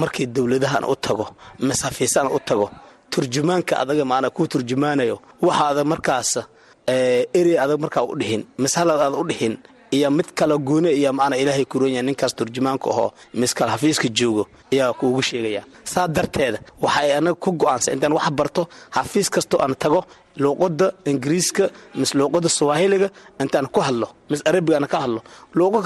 [0.00, 1.26] Markii dowladahan u tago
[1.58, 2.70] masafiisaan u tago
[3.10, 6.30] turjumaanka adaga maana kuu turjumaanayo waxaada markaas
[7.38, 9.54] erey adag markaa u dhihin mishalad aad u dhihin
[9.96, 13.08] iyo mid kale goone iyo maana ilaahay kuronya ninkaas turjumaanka ahoo
[13.40, 15.62] miskal xafiiska joogo ayaa kuugu sheegaya.
[15.92, 18.62] Saa darteeda waxay anaga ku go'aansa intaan wax barto
[18.96, 20.00] xafiis kastoo aan tago
[20.42, 21.64] luuqada ingiriiska
[22.00, 23.08] mis luuqada swahiliga
[23.42, 25.20] intaan ku hadlo mis arabiga aan ka hadlo.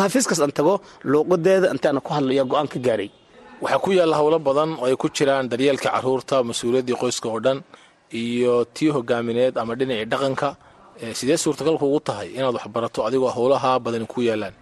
[0.02, 0.74] Xafiis kasta aan tago
[1.12, 3.10] luuqadeeda intaan ku hadlo ayaa go'aan ka gaaray
[3.62, 7.58] waxaa ku yaalla howlo badan oo ay ku jiraan daryeelka carruurta mas'uuliyaddii qoyska oo dhan
[8.22, 10.48] iyo tii hogaamineed ama dhinacii dhaqanka
[11.18, 14.54] sidee suurtagal kuugu tahay inaad waxbarato adigoo howlaha badani ku yaalaan?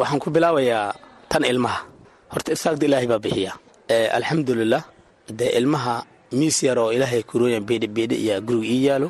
[0.00, 0.94] Waxaan ku bilaabayaa
[1.30, 1.80] tan ilmaha.
[2.32, 3.52] Horta irsaagda ilaahay baa bixiya.
[4.18, 4.82] Alxamdulilah
[5.38, 5.94] dee ilmaha
[6.38, 9.08] miis yar oo ilaahay kurooyan beedhibeedhi ayaa guriga ii yaalo.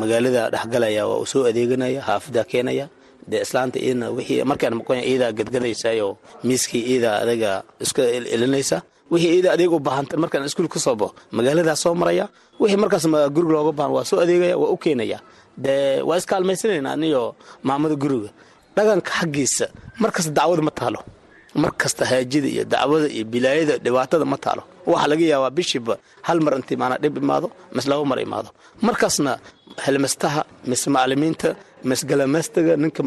[0.00, 2.86] Magaalada dhexgalaya waa uu soo adeeganaya xaafidaa keenaya.
[3.30, 6.12] Dee islaanta iidna wixii markaan maqonya iidaa gadgadaysaayoo
[6.44, 8.02] miiskii iidaa adaga iska
[8.34, 8.78] elinaysa
[9.12, 12.24] wixii iida adeeg u baahanta markaan iskuul ka soo baxo magaaladaa soo maraya
[12.60, 13.04] wixii markaas
[13.34, 15.18] guriga looga baahan waa soo adeegaya waa u keenaya.
[15.64, 17.22] Dee waa iskaalmaysanayna aniyo
[17.66, 18.30] maamada guriga.
[18.76, 19.66] Dhaqanka xaggiisa
[20.02, 21.00] markasta dacwada ma taalo.
[21.62, 24.62] Mar kasta haajida iyo dacwada iyo bilaayada dhibaatada ma taalo.
[24.90, 25.94] Waxaa laga yaabaa bishiiba
[26.26, 28.48] hal mar intii maanaa dhib imaado mis laba mar imaado.
[28.86, 29.32] Markaasna
[29.84, 31.48] helmastaha mis macalimiinta
[31.88, 33.02] mis galamastaga ninka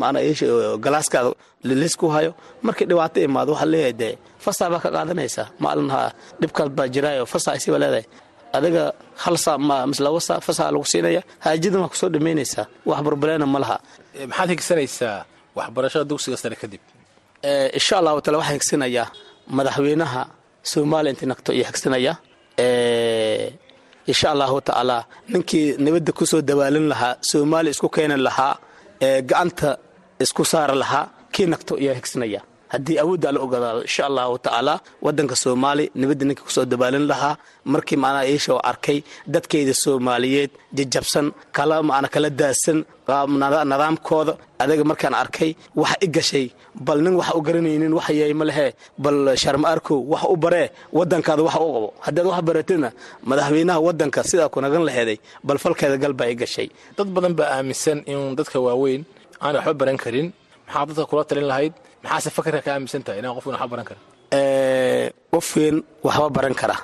[2.16, 2.32] hayo
[2.66, 4.14] markii dhibaato imaado waxaa leeyahay dee
[4.46, 5.88] fasaa baa ka qaadanaysaa maalin
[6.78, 8.06] baa jiraayo fasaa isiba leedahay.
[8.58, 8.84] Adiga
[9.24, 13.00] hal saa ma mis laba saa fasaa lagu siinaya haajadan waa ku soo dhamaynaysaa wax
[13.08, 13.78] barbaleena ma laha.
[14.30, 15.16] Maxaad higsanaysaa
[15.58, 16.82] waxbarashada dugsiga sare kadib?
[17.78, 19.08] Insha allahu taala waxaan higsanayaa
[19.58, 20.22] madaxweynaha
[20.72, 22.14] soomaaliya intii nagto iyo higsanaya
[24.12, 24.98] insha allahu tacaala
[25.34, 28.54] ninkii nabadda ku soo dabaalin lahaa soomaaliya isku keeni lahaa
[29.30, 29.70] gacanta
[30.24, 32.42] isku saari lahaa kii nagto ayaa higsanaya
[32.74, 34.74] haddii awoodda la ogolaado insha allahu tacaala
[35.06, 37.36] wadanka soomaali nabadda ninka ku soo dabaalin lahaa
[37.74, 38.98] markii macnaha iishoo arkay
[39.34, 42.80] dadkayda soomaaliyeed jajabsan kala macna kala daadsan
[43.42, 45.52] nidaamkooda adaga markaan arkay
[45.82, 46.46] waxa i gashay
[46.86, 48.68] bal nin waxa u garanaynin waxa yahay ma lehe
[49.04, 50.68] bal sharma arkow wax u baree
[50.98, 52.90] wadankaada wax u qabo haddaad wax baratidna
[53.30, 55.18] madaxweynaha wadanka sidaa ku nagan laheeday
[55.48, 56.68] bal falkeeda gal baa i gashay.
[56.98, 59.02] Dad badan baa aaminsan in dadka waaweyn
[59.44, 60.28] aan waxba baran karin
[60.68, 61.74] maxaa dadka kula talin lahayd?
[62.04, 64.02] Maxaase fakarka ka aaminsan tahay inaan qofkan waxba baran karin?
[65.34, 66.76] Qof weyn waxba baran kara.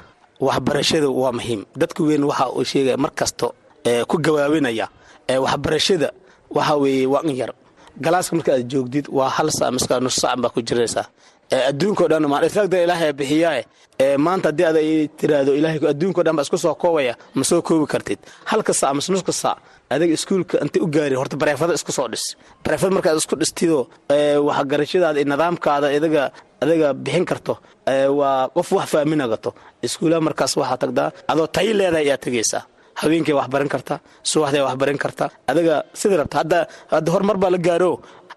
[0.48, 1.62] Waxbarashada waa muhiim.
[1.82, 3.48] Dadka weyn waxa uu sheegaya mar kasto
[4.10, 4.86] ku gawaabinaya
[5.46, 6.10] waxbarashada
[6.58, 7.52] waxa weeye waa in yar.
[8.04, 11.06] Galaaska marka aad joogdid waa hal sac miska nus sac baa ku jiraysaa.
[11.70, 13.64] Adduunkao dhan maisagda ilaahay bixiyaa
[14.26, 14.82] maanta haddii ada
[15.20, 18.20] tiraahdo ilaahay adduunkao dhan baa isku soo koobaya ma soo koobi kartid.
[18.52, 19.58] Halka sac mas nuska sac
[19.94, 22.26] adaga iskuulka intay u gaari horta bareefada isku soo dhis.
[22.66, 23.82] Bareefad markaad isku dhistidoo
[24.48, 26.24] waxgarashadaada iyo nidaamkaada idaga
[26.64, 27.54] adaga bixin karto
[28.20, 29.50] waa qof wax faaminagato.
[29.88, 32.64] Iskuulaha markaas waxaa tagdaa adoo tayi leedahay ayaa tegaysaa
[33.02, 33.96] haweenkay wax baran karta
[34.32, 35.26] subaxday wax baran karta.
[35.52, 36.36] Adaga sida rabta
[36.92, 37.92] hadda horumar baa la gaaro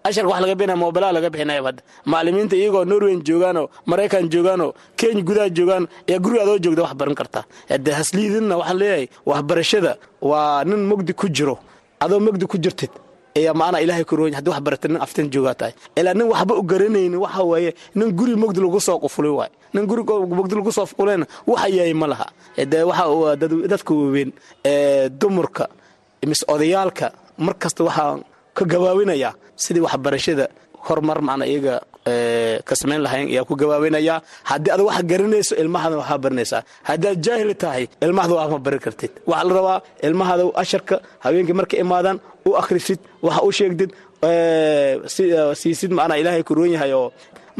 [0.07, 5.49] asharka wax laga bixinaya mobilaa laga bixinaya hadda iyagoo norweyn joogaanoo maraykan joogaanoo kenya gudaha
[5.57, 7.41] joogaan ayaa adoo joogda wax baran karta.
[7.85, 9.91] De hasliidinna waxaan leeyahay waxbarashada
[10.21, 11.55] waa nin mogdi ku jiro
[11.99, 12.91] adoo mogdi ku jirtid.
[13.37, 15.73] Ayaa macnaa ilaahay kuroonya haddi wax barata nin aftan joogaa tahay.
[15.99, 19.49] Ilaa nin waxba u garanaynin waxa waaye nin guri mogdi lagu soo qufulay waay.
[19.73, 20.03] Nin guri
[20.39, 22.27] mogdi lagu soo fulayna waxa yahay ma laha.
[22.71, 23.35] De waxa
[23.71, 24.29] dadka waaweyn
[25.19, 25.65] dumarka
[26.27, 28.19] mis odayaalka mar kasta waxaa
[28.57, 29.29] ka gawaawinaya
[29.63, 30.45] sidii waxbarashada
[30.87, 31.75] horumar macna iyaga
[32.67, 34.17] ka samayn lahayn ayaa ku gabaabinayaa
[34.49, 39.11] haddii aad wax garanayso ilmahada waxaa barinaysaa haddaad jaahil tahay ilmahada wax ma bari kartid.
[39.31, 39.77] Waxaa la rabaa
[40.07, 40.95] ilmahada asharka
[41.25, 42.17] habeenkii marka imaadaan
[42.49, 43.89] u akhrisid waxa u sheegdid
[45.61, 47.11] siisid macnaa ilaahay ku roon yahay oo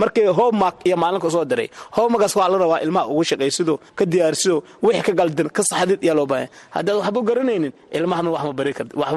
[0.01, 4.57] markii homemark iyo maalinka soo diray homemarkaas waxaa la rabaa ilmaha ugu shaqaysido ka diyaarsido
[4.85, 8.43] wixii ka galdan ka saxdid ayaa loo baahan haddaad waxba garanaynin ilmahana wax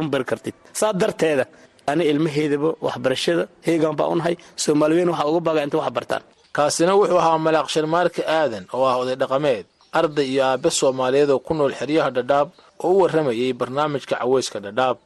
[0.02, 0.54] ma bari kartid.
[0.80, 1.44] Saa darteeda
[1.91, 6.22] ani ilmaheedaba waxbarashada heegan baa u nahay soomaaliweyn waxaa uga baaga inta wax bartaan.
[6.57, 9.64] Kaasina wuxuu ahaa malaaq sharmaarka aadan oo ah oday dhaqameed
[9.99, 12.49] arday iyo aabe soomaaliyeed oo ku nool xeryaha dhadhaab
[12.84, 14.97] oo u warramayay barnaamijka caweyska dhadhaab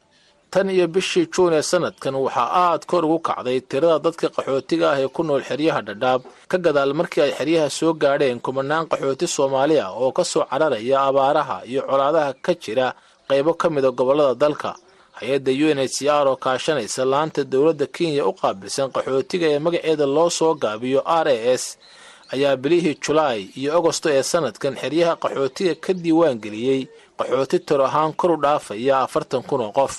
[0.53, 4.97] tan iyo bishii juun ee sanadkan waxaa aad kor ugu kacday tirada dadka qaxootiga ah
[5.03, 6.21] ee ku nool xeryaha dhadhaab
[6.51, 10.97] ka gadaal markii ay xeryaha soo gaadheen kumanaan qaxooti soomaali ah oo ka soo cararaya
[11.09, 12.87] abaaraha iyo colaadaha ka jira
[13.29, 14.71] qaybo ka mida gobollada dalka
[15.21, 19.59] hay'adda u n h c r oo kaashanaysa laanta dowladda kenya u qaabilsan qaxootiga ee
[19.65, 21.77] magaceeda loo soo gaabiyo r a s
[22.33, 26.81] ayaa bilihii julaay iyo agosto ee sanadkan xeryaha qaxootiga ka diiwaan geliyey
[27.19, 29.93] qaxooti tiro ahaan kor u dhaafaya afartan kun oo qof.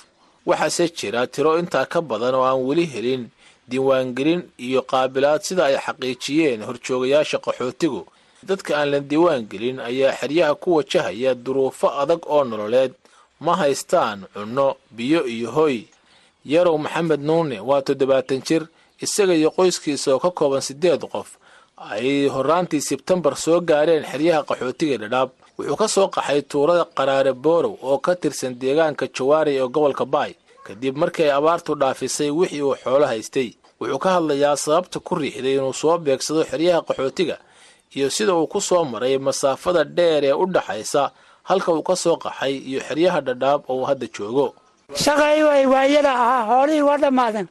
[0.47, 3.23] Waxaase jira tiro intaa ka badan oo aan weli helin
[3.71, 8.03] diiwaangelin iyo qaabilaad sida ay xaqiijiyeen horjoogayaasha qaxootigu.
[8.49, 12.93] Dadka aan la diiwaangelin ayaa xeryaha ku wajahaya duruufo adag oo nololeed
[13.45, 15.77] ma haystaan cunno biyo iyo hoy.
[16.53, 18.63] Yarow maxamed nuune waa toddobaatan jir
[19.05, 21.29] isaga iyo qoyskiisa oo ka kooban siddeed qof.
[21.77, 25.31] Ay horaantii sebtembar soo gaareen xeryaha qaxootiga dhadhaab.
[25.59, 30.33] Wuxuu ka soo qaxay tuurada qaraare boorow oo ka tirsan deegaanka jawaari ee gobolka baay.
[30.67, 33.49] Kadib markii ay abaartu dhaafisay wixii uu xoolo haystay.
[33.81, 37.37] Wuxuu ka hadlayaa sababta ku riixday inuu soo beegsado xeryaha qaxootiga
[37.97, 41.11] iyo sida uu ku soo maray masaafada dheer ee u dhaxaysa
[41.49, 44.47] halka uu ka soo qaxay iyo xeryaha dhadhaab oo uu hadda joogo.
[45.05, 47.47] Shaqay way waayada ahaa xoolihii waa dhammaaden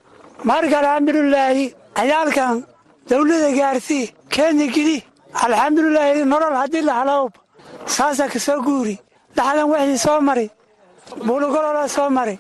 [0.50, 1.66] marka alxamdulilaahi
[1.98, 2.56] ciyaalkan
[3.10, 4.98] dawlada gaarsii keenya geli
[5.46, 6.94] alxamdulilaahi nolol haddii la
[7.96, 8.96] saasa ka soo guuri
[9.38, 10.46] dhaxdan wixii soo mari
[11.26, 12.36] buulugolola soo mari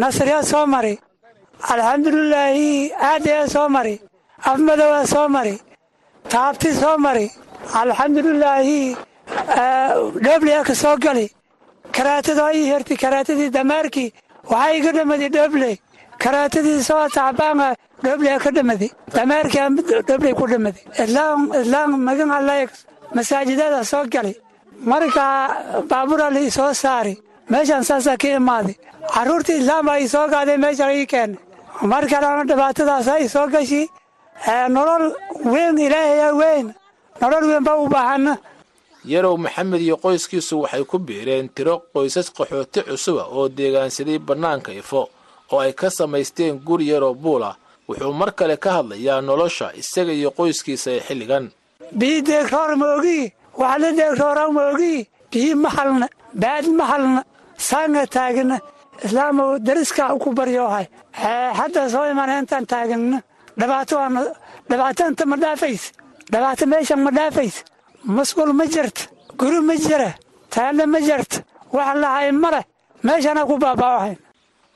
[0.00, 0.94] nasriya soo mari
[1.72, 2.68] alxamdulilaahi
[3.10, 3.94] aadaya soo mari
[4.50, 5.54] afmadowa soo mari
[6.32, 7.26] taabti soo mari
[7.80, 8.96] alxamdulilaahi
[10.26, 11.26] dhobliya ka soo gali.
[11.96, 14.12] Karaatadoo ii herti karaatadii damaarkii
[14.50, 15.70] waxaa iga dhamadi dhoble
[16.24, 17.68] karaatadii soo tacbaanga
[18.04, 22.68] dhobliya ka dhamadi damaarkii dhobley ku dhamadi islaam islaam magan allayg
[23.14, 24.34] masaajidada soo gali.
[24.90, 25.48] Markaa
[25.90, 27.14] baabura la isoo saari
[27.50, 28.74] meeshaan saasaa ka imaadi.
[29.14, 31.36] Carruurtii islaambaa ii soo gaaday meeshaan ii keena
[31.92, 33.82] mar kalena dhibaatadaasa ii soo gashi
[34.76, 35.04] nolol
[35.52, 36.66] weyn ilaahayaa weyn.
[37.20, 38.32] Nolol weyn baa u baahana
[39.12, 45.02] yarow maxamed iyo qoyskiisu waxay ku biireen tiro qoysas qaxooti cusuba oo deegaansaday bannaanka ifo
[45.52, 47.54] oo ay ka samaysteen guri yaroo buulah
[47.88, 51.44] wuxuu mar kale ka hadlayaa nolosha isaga iyo qoyskiisa ee xilligan.
[51.98, 53.24] Bii deegroor ma ogii
[53.60, 55.00] wax la deegroora ma ogii
[55.32, 56.06] bii ma halna
[56.42, 57.20] baad ma halna
[57.68, 58.56] saanga taagna.
[59.04, 60.86] Islaamow dariska ku baryoohay
[61.58, 63.18] hadda soo iman intaan taagana
[63.58, 65.88] dhibaato inta ma dhaafaysa
[66.32, 67.60] dhibaato meeshan ma dhaafaysa
[68.06, 69.02] masquul ma jirta
[69.38, 70.14] guri ma jira?
[70.50, 71.42] Taalle ma jirta
[71.72, 72.64] wax lahay ma leh?
[73.04, 74.18] Meeshana ku baaba'ahayn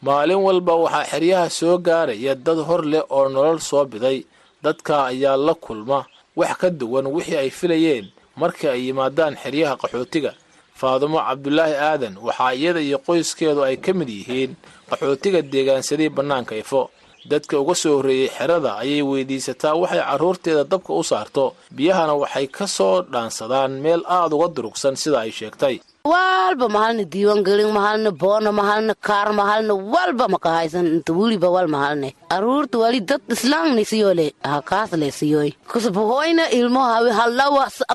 [0.02, 4.24] maalin walba waxaa xeryaha soo gaaraya dad hor leh oo nolol soo biday.
[4.62, 6.04] Dadka ayaa la kulma.
[6.36, 8.06] Wax ka duwan wixii ay filayeen
[8.36, 10.32] markii ay yimaadaan xeryaha qaxootiga.
[10.74, 14.52] Faadumo cabdulaahi aadan waxaa iyada iyo qoyskeedu ay ka mid yihiin
[14.90, 16.90] qaxootiga deegaansaday bannaanka ifo
[17.32, 21.44] dadka uga soo horreeyey xerada ayay weydiisataa waxay carruurteeda dabka u saarto.
[21.76, 27.72] Biyahana waxay ka soo dhaansadaan meel aad uga durugsan sida ay sheegtay walba mahalna diiwaangelin
[27.72, 30.86] mahalna boona mahalna kaar mahalna walba maka haysan.
[30.86, 32.14] Inta weliba wal mahalne.
[32.30, 36.80] Aruurta wali dad islaamni siyole hakaasle siyoy kasbahoyna ilmo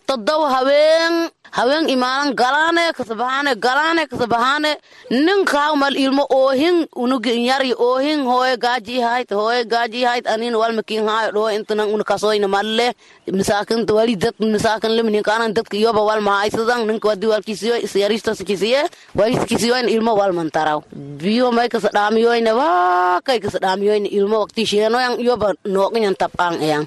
[0.08, 4.72] todoba haween haween imaanan galaane kasabahaane galaane kasabahaane
[5.10, 11.50] ninkaamal ilmo oohin unugi oohin hooye gaaji hayt hooye gaaji hayt anin walmakin haayo dhoo
[11.50, 12.94] intanan una kasoyna malle
[13.32, 18.82] misaakinta wali dad misaakin limninkaanan dadka iyoba wal mahaysadan ninka wadi walkisiyo isyaristaskisiye
[19.20, 20.80] waliskisiyoyn ilmo walmantaraw
[21.22, 26.84] biyo may kasa dhaamiyoyne waakay kasa dhaamiyoyne ilmo wakti sheenoyan iyoba nooqinyan tab'aan eyan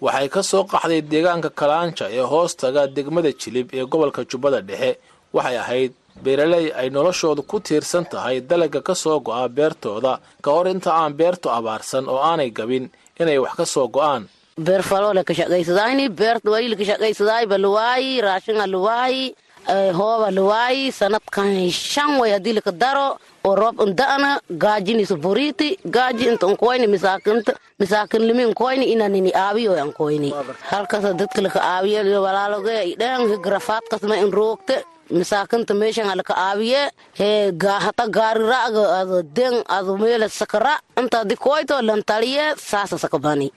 [0.00, 4.90] waxay ka soo qaxday deegaanka kalaanja ee hoostaga degmada jilib ee gobolka jubbada dhexe.
[5.36, 5.92] Waxay ahayd
[6.24, 10.14] beeraley ay noloshoodu ku tiirsan tahay dalagga ka soo go'a beertooda.
[10.44, 12.84] Ka hor inta aan beertu abaarsan oo aanay gabin
[13.20, 14.22] inay wax ka soo go'aan.
[14.66, 19.24] Beer falole ka shaqaysadayni beerta walil ka shaqaysadaay ba luwaayi raashinga luwaayi
[19.68, 26.46] hooba lawaayi sanadkan shan way haddii laka daro oo roob inda'ana gaajinisu buriiti gaaji inta
[26.46, 30.34] unkoyni misaakinta misaakinlimi unkoyni inanini aabiyo ankoyni
[30.70, 37.52] halkasa dadka laka aabiyo walaaloge dhen higrafaadkasma in roogte misaakinta meeshan halaka aabiye hee
[37.86, 43.52] hata gaari ra'ga ado den ado meela sakara inta haddi koyto lantaliye saasa sakabani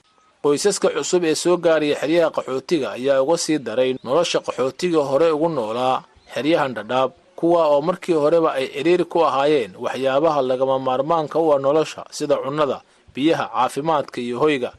[0.45, 5.49] qoysaska cusub ee soo gaaraya xeryaha qaxootiga ayaa uga sii daray nolosha qaxootiga hore ugu
[5.49, 11.47] noolaa xeryahan dhadhaab kuwa oo markii horeba ay cidhiiri ku ahaayeen waxyaabaha lagama maarmaanka u
[11.53, 12.77] ah nolosha sida cunnada
[13.15, 14.71] biyaha caafimaadka iyo hoyga.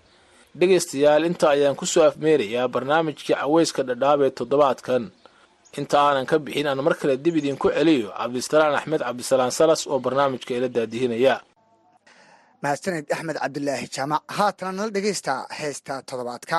[0.58, 5.02] Dhegaystayaal inta ayaan ku soo afmeerayaa barnaamijkii caweyska dhadhaab ee toddobaadkan.
[5.78, 9.98] Inta aanan ka bixin aan mar kale dib idinku celiyo cabdisalaan axmed cabdisalaan salas oo
[9.98, 11.34] barnaamijka ila daadihinaya
[12.62, 16.59] mahadsaned axmed cabdilaahi jaamac haatana nala dhegaysta heesta toddobaadka.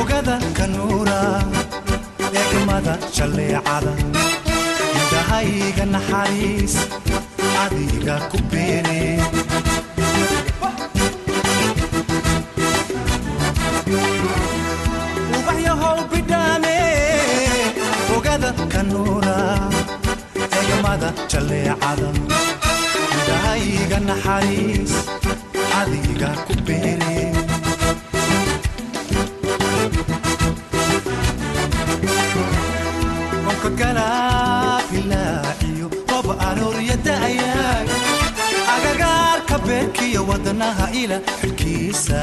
[0.00, 1.18] Ogada kanuura
[2.40, 3.92] eegmada jalleecada
[4.98, 6.74] indhahayga naxariis
[7.64, 8.98] adiga ku beene
[20.62, 22.08] eegmada jalleecada
[23.14, 24.92] indhahayga naxariis
[25.80, 27.16] adiga ku beene
[34.52, 37.88] galaailaaciyo qob arooryada'ayaag
[38.74, 42.20] agagaarka beerkiyo wadnaha ila xilkiisa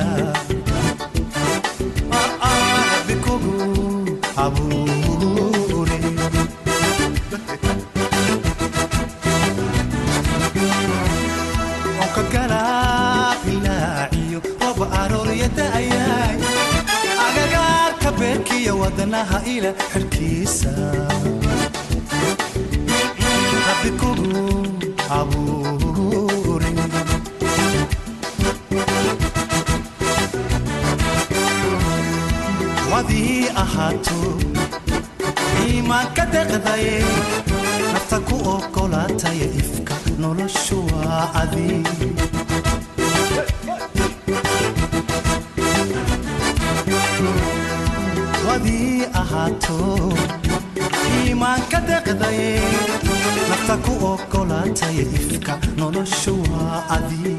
[18.89, 20.71] wadnaha ila xilkiisa
[23.83, 24.41] bikugu
[25.19, 26.71] abuure
[32.93, 34.19] wadii ahaato
[35.63, 36.95] iimaanka deqdaye
[37.93, 41.69] nafta ku ogolaataya ifka noloshu waa adi
[49.49, 50.13] ahaato
[51.25, 52.49] iimaanka deqdaye
[53.49, 57.33] nafta ku ogolaataya ifka noloshu waa adi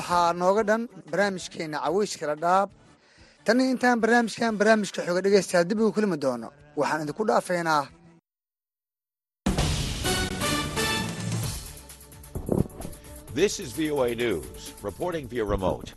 [0.00, 2.68] waxaa nooga dhan barnaamijkeena caweyska la dhaab
[3.44, 6.48] tan intaan barnaamijkan barnaamijka xoga dhegaystayaa dib ugu kulmi doono.
[6.80, 7.82] Waxaan idinku dhaafaynaa
[13.34, 15.94] This is VOA News, reporting via remote.